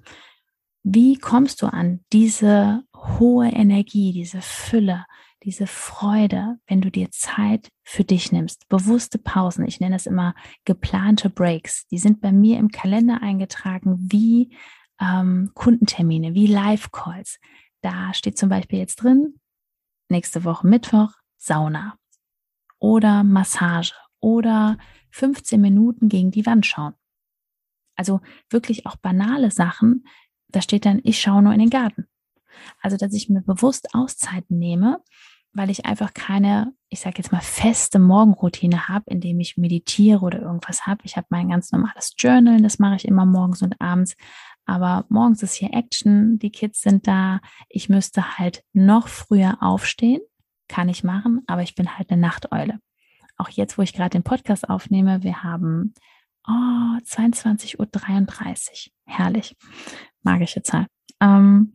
Wie 0.83 1.17
kommst 1.17 1.61
du 1.61 1.67
an 1.67 2.03
diese 2.11 2.83
hohe 2.95 3.49
Energie, 3.49 4.13
diese 4.13 4.41
Fülle, 4.41 5.05
diese 5.43 5.67
Freude, 5.67 6.59
wenn 6.67 6.81
du 6.81 6.91
dir 6.91 7.09
Zeit 7.11 7.69
für 7.83 8.03
dich 8.03 8.31
nimmst, 8.31 8.67
bewusste 8.67 9.17
Pausen, 9.17 9.65
ich 9.65 9.79
nenne 9.79 9.95
es 9.95 10.05
immer 10.05 10.35
geplante 10.65 11.29
Breaks, 11.29 11.87
die 11.87 11.97
sind 11.97 12.21
bei 12.21 12.31
mir 12.31 12.59
im 12.59 12.69
Kalender 12.69 13.21
eingetragen 13.21 13.97
wie 14.11 14.55
ähm, 14.99 15.51
Kundentermine, 15.53 16.33
wie 16.33 16.47
Live-Calls. 16.47 17.39
Da 17.81 18.13
steht 18.13 18.37
zum 18.37 18.49
Beispiel 18.49 18.79
jetzt 18.79 18.97
drin, 18.97 19.39
nächste 20.09 20.43
Woche 20.43 20.67
Mittwoch, 20.67 21.11
Sauna 21.37 21.97
oder 22.77 23.23
Massage 23.23 23.93
oder 24.19 24.77
15 25.11 25.59
Minuten 25.59 26.07
gegen 26.07 26.31
die 26.31 26.45
Wand 26.45 26.65
schauen. 26.65 26.93
Also 27.95 28.21
wirklich 28.49 28.85
auch 28.85 28.95
banale 28.95 29.51
Sachen. 29.51 30.05
Da 30.51 30.61
steht 30.61 30.85
dann, 30.85 31.01
ich 31.03 31.19
schaue 31.19 31.41
nur 31.41 31.53
in 31.53 31.59
den 31.59 31.69
Garten. 31.69 32.07
Also, 32.81 32.97
dass 32.97 33.13
ich 33.13 33.29
mir 33.29 33.41
bewusst 33.41 33.93
Auszeiten 33.93 34.57
nehme, 34.59 35.01
weil 35.53 35.69
ich 35.69 35.85
einfach 35.85 36.13
keine, 36.13 36.73
ich 36.89 36.99
sage 36.99 37.15
jetzt 37.17 37.31
mal, 37.31 37.41
feste 37.41 37.99
Morgenroutine 37.99 38.87
habe, 38.87 39.05
indem 39.09 39.39
ich 39.39 39.57
meditiere 39.57 40.21
oder 40.21 40.41
irgendwas 40.41 40.85
habe. 40.85 41.01
Ich 41.03 41.17
habe 41.17 41.27
mein 41.29 41.49
ganz 41.49 41.71
normales 41.71 42.13
Journal, 42.17 42.61
das 42.61 42.79
mache 42.79 42.95
ich 42.95 43.05
immer 43.05 43.25
morgens 43.25 43.61
und 43.61 43.79
abends. 43.81 44.15
Aber 44.65 45.05
morgens 45.09 45.43
ist 45.43 45.55
hier 45.55 45.73
Action, 45.73 46.39
die 46.39 46.51
Kids 46.51 46.81
sind 46.81 47.07
da. 47.07 47.41
Ich 47.67 47.89
müsste 47.89 48.37
halt 48.37 48.63
noch 48.73 49.07
früher 49.07 49.57
aufstehen, 49.61 50.21
kann 50.67 50.87
ich 50.87 51.03
machen, 51.03 51.41
aber 51.47 51.63
ich 51.63 51.75
bin 51.75 51.97
halt 51.97 52.09
eine 52.11 52.21
Nachteule. 52.21 52.79
Auch 53.37 53.49
jetzt, 53.49 53.77
wo 53.77 53.81
ich 53.81 53.93
gerade 53.93 54.11
den 54.11 54.23
Podcast 54.23 54.69
aufnehme, 54.69 55.23
wir 55.23 55.43
haben 55.43 55.93
oh, 56.47 56.51
22.33 56.51 57.79
Uhr. 57.79 58.93
Herrlich. 59.05 59.55
Magische 60.23 60.63
Zahl. 60.63 60.87
Ähm, 61.19 61.73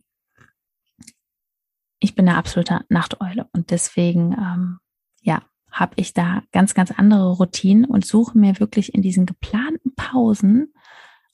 ich 1.99 2.15
bin 2.15 2.27
eine 2.27 2.37
absolute 2.37 2.81
Nachteule 2.89 3.49
und 3.53 3.71
deswegen, 3.71 4.33
ähm, 4.33 4.79
ja, 5.21 5.43
habe 5.71 5.93
ich 5.97 6.13
da 6.13 6.43
ganz, 6.51 6.73
ganz 6.73 6.91
andere 6.91 7.33
Routinen 7.33 7.85
und 7.85 8.05
suche 8.05 8.37
mir 8.37 8.59
wirklich 8.59 8.93
in 8.93 9.01
diesen 9.01 9.25
geplanten 9.25 9.93
Pausen, 9.95 10.73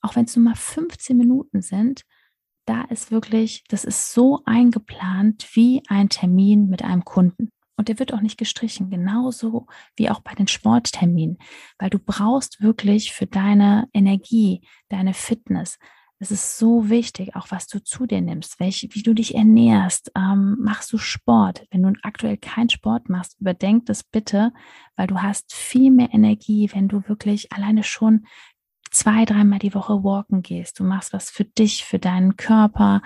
auch 0.01 0.15
wenn 0.15 0.25
es 0.25 0.35
nur 0.35 0.45
mal 0.45 0.55
15 0.55 1.17
Minuten 1.17 1.61
sind, 1.61 2.03
da 2.65 2.83
ist 2.83 3.11
wirklich, 3.11 3.63
das 3.67 3.83
ist 3.83 4.13
so 4.13 4.41
eingeplant 4.45 5.47
wie 5.53 5.83
ein 5.87 6.09
Termin 6.09 6.69
mit 6.69 6.83
einem 6.83 7.03
Kunden. 7.03 7.49
Und 7.75 7.89
der 7.89 7.99
wird 7.99 8.13
auch 8.13 8.21
nicht 8.21 8.37
gestrichen, 8.37 8.89
genauso 8.89 9.67
wie 9.95 10.09
auch 10.09 10.21
bei 10.21 10.33
den 10.33 10.47
Sportterminen, 10.47 11.37
weil 11.79 11.89
du 11.89 11.99
brauchst 11.99 12.61
wirklich 12.61 13.13
für 13.13 13.25
deine 13.25 13.89
Energie, 13.93 14.61
deine 14.89 15.13
Fitness, 15.13 15.79
es 16.23 16.31
ist 16.31 16.57
so 16.57 16.89
wichtig, 16.89 17.35
auch 17.35 17.47
was 17.49 17.67
du 17.67 17.83
zu 17.83 18.05
dir 18.05 18.21
nimmst, 18.21 18.57
welche, 18.61 18.87
wie 18.95 19.03
du 19.03 19.13
dich 19.13 19.35
ernährst. 19.35 20.09
Ähm, 20.15 20.55
machst 20.57 20.93
du 20.93 20.97
Sport? 20.97 21.67
Wenn 21.69 21.83
du 21.83 21.91
aktuell 22.01 22.37
keinen 22.37 22.69
Sport 22.69 23.09
machst, 23.09 23.35
überdenk 23.41 23.87
das 23.87 24.05
bitte, 24.05 24.53
weil 24.95 25.07
du 25.07 25.21
hast 25.21 25.53
viel 25.53 25.91
mehr 25.91 26.13
Energie, 26.13 26.69
wenn 26.73 26.87
du 26.87 27.03
wirklich 27.09 27.51
alleine 27.51 27.83
schon 27.83 28.25
zwei, 28.89 29.25
dreimal 29.25 29.59
die 29.59 29.75
Woche 29.75 30.01
walken 30.05 30.43
gehst. 30.43 30.79
Du 30.79 30.85
machst 30.85 31.11
was 31.11 31.29
für 31.29 31.43
dich, 31.43 31.83
für 31.83 31.99
deinen 31.99 32.37
Körper. 32.37 33.01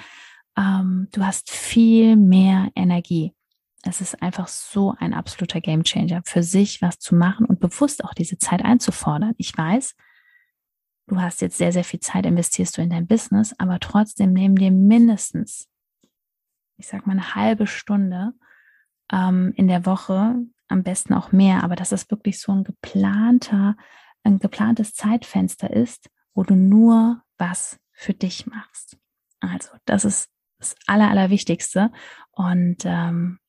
Ähm, 0.55 1.07
du 1.11 1.25
hast 1.25 1.49
viel 1.49 2.17
mehr 2.17 2.69
Energie. 2.75 3.33
Es 3.81 3.99
ist 3.99 4.21
einfach 4.21 4.47
so 4.47 4.93
ein 4.99 5.15
absoluter 5.15 5.59
Gamechanger, 5.59 6.21
für 6.23 6.43
sich 6.43 6.83
was 6.83 6.99
zu 6.99 7.15
machen 7.15 7.47
und 7.47 7.59
bewusst 7.59 8.03
auch 8.03 8.13
diese 8.13 8.37
Zeit 8.37 8.63
einzufordern. 8.63 9.33
Ich 9.37 9.57
weiß, 9.57 9.95
du 11.07 11.19
hast 11.21 11.41
jetzt 11.41 11.57
sehr, 11.57 11.71
sehr 11.71 11.83
viel 11.83 11.99
Zeit 11.99 12.25
investierst 12.25 12.77
du 12.77 12.81
in 12.81 12.89
dein 12.89 13.07
Business, 13.07 13.55
aber 13.57 13.79
trotzdem 13.79 14.33
nehmen 14.33 14.55
dir 14.55 14.71
mindestens, 14.71 15.67
ich 16.77 16.87
sag 16.87 17.07
mal, 17.07 17.13
eine 17.13 17.35
halbe 17.35 17.65
Stunde 17.65 18.33
ähm, 19.11 19.53
in 19.55 19.67
der 19.67 19.85
Woche, 19.85 20.35
am 20.67 20.83
besten 20.83 21.13
auch 21.13 21.31
mehr, 21.31 21.63
aber 21.63 21.75
dass 21.75 21.89
das 21.89 22.11
wirklich 22.11 22.39
so 22.39 22.51
ein 22.51 22.63
geplanter, 22.63 23.77
ein 24.23 24.39
geplantes 24.39 24.93
Zeitfenster 24.93 25.71
ist, 25.71 26.09
wo 26.33 26.43
du 26.43 26.55
nur 26.55 27.23
was 27.37 27.79
für 27.91 28.13
dich 28.13 28.45
machst. 28.45 28.97
Also, 29.39 29.69
das 29.85 30.03
ist 30.03 30.29
das 30.59 30.75
Aller, 30.87 31.09
Allerwichtigste. 31.09 31.91
Und 32.31 32.83
ähm, 32.85 33.39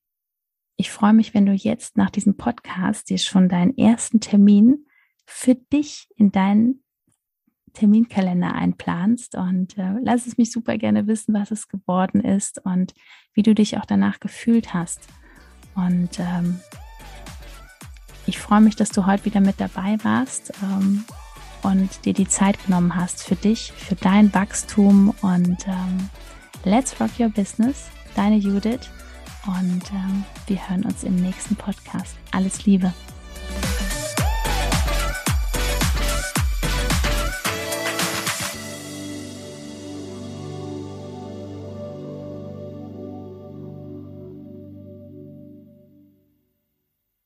ich 0.76 0.90
freue 0.90 1.12
mich, 1.12 1.34
wenn 1.34 1.46
du 1.46 1.52
jetzt 1.52 1.96
nach 1.96 2.10
diesem 2.10 2.36
Podcast 2.36 3.10
dir 3.10 3.18
schon 3.18 3.48
deinen 3.48 3.76
ersten 3.76 4.20
Termin 4.20 4.86
für 5.26 5.54
dich 5.54 6.08
in 6.14 6.30
deinen 6.30 6.84
Terminkalender 7.78 8.54
einplanst 8.54 9.36
und 9.36 9.78
äh, 9.78 9.94
lass 10.02 10.26
es 10.26 10.36
mich 10.36 10.50
super 10.50 10.76
gerne 10.78 11.06
wissen, 11.06 11.32
was 11.32 11.52
es 11.52 11.68
geworden 11.68 12.20
ist 12.20 12.64
und 12.64 12.92
wie 13.34 13.42
du 13.42 13.54
dich 13.54 13.78
auch 13.78 13.86
danach 13.86 14.18
gefühlt 14.18 14.74
hast. 14.74 15.06
Und 15.76 16.18
ähm, 16.18 16.58
ich 18.26 18.38
freue 18.38 18.60
mich, 18.60 18.74
dass 18.74 18.90
du 18.90 19.06
heute 19.06 19.24
wieder 19.26 19.40
mit 19.40 19.60
dabei 19.60 19.96
warst 20.02 20.52
ähm, 20.62 21.04
und 21.62 22.04
dir 22.04 22.14
die 22.14 22.26
Zeit 22.26 22.62
genommen 22.66 22.96
hast 22.96 23.22
für 23.22 23.36
dich, 23.36 23.72
für 23.72 23.94
dein 23.94 24.34
Wachstum 24.34 25.14
und 25.22 25.66
ähm, 25.68 26.10
let's 26.64 27.00
rock 27.00 27.10
your 27.20 27.28
business. 27.28 27.86
Deine 28.16 28.36
Judith 28.36 28.90
und 29.46 29.82
ähm, 29.92 30.24
wir 30.48 30.68
hören 30.68 30.84
uns 30.84 31.04
im 31.04 31.14
nächsten 31.14 31.54
Podcast. 31.54 32.16
Alles 32.32 32.66
Liebe. 32.66 32.92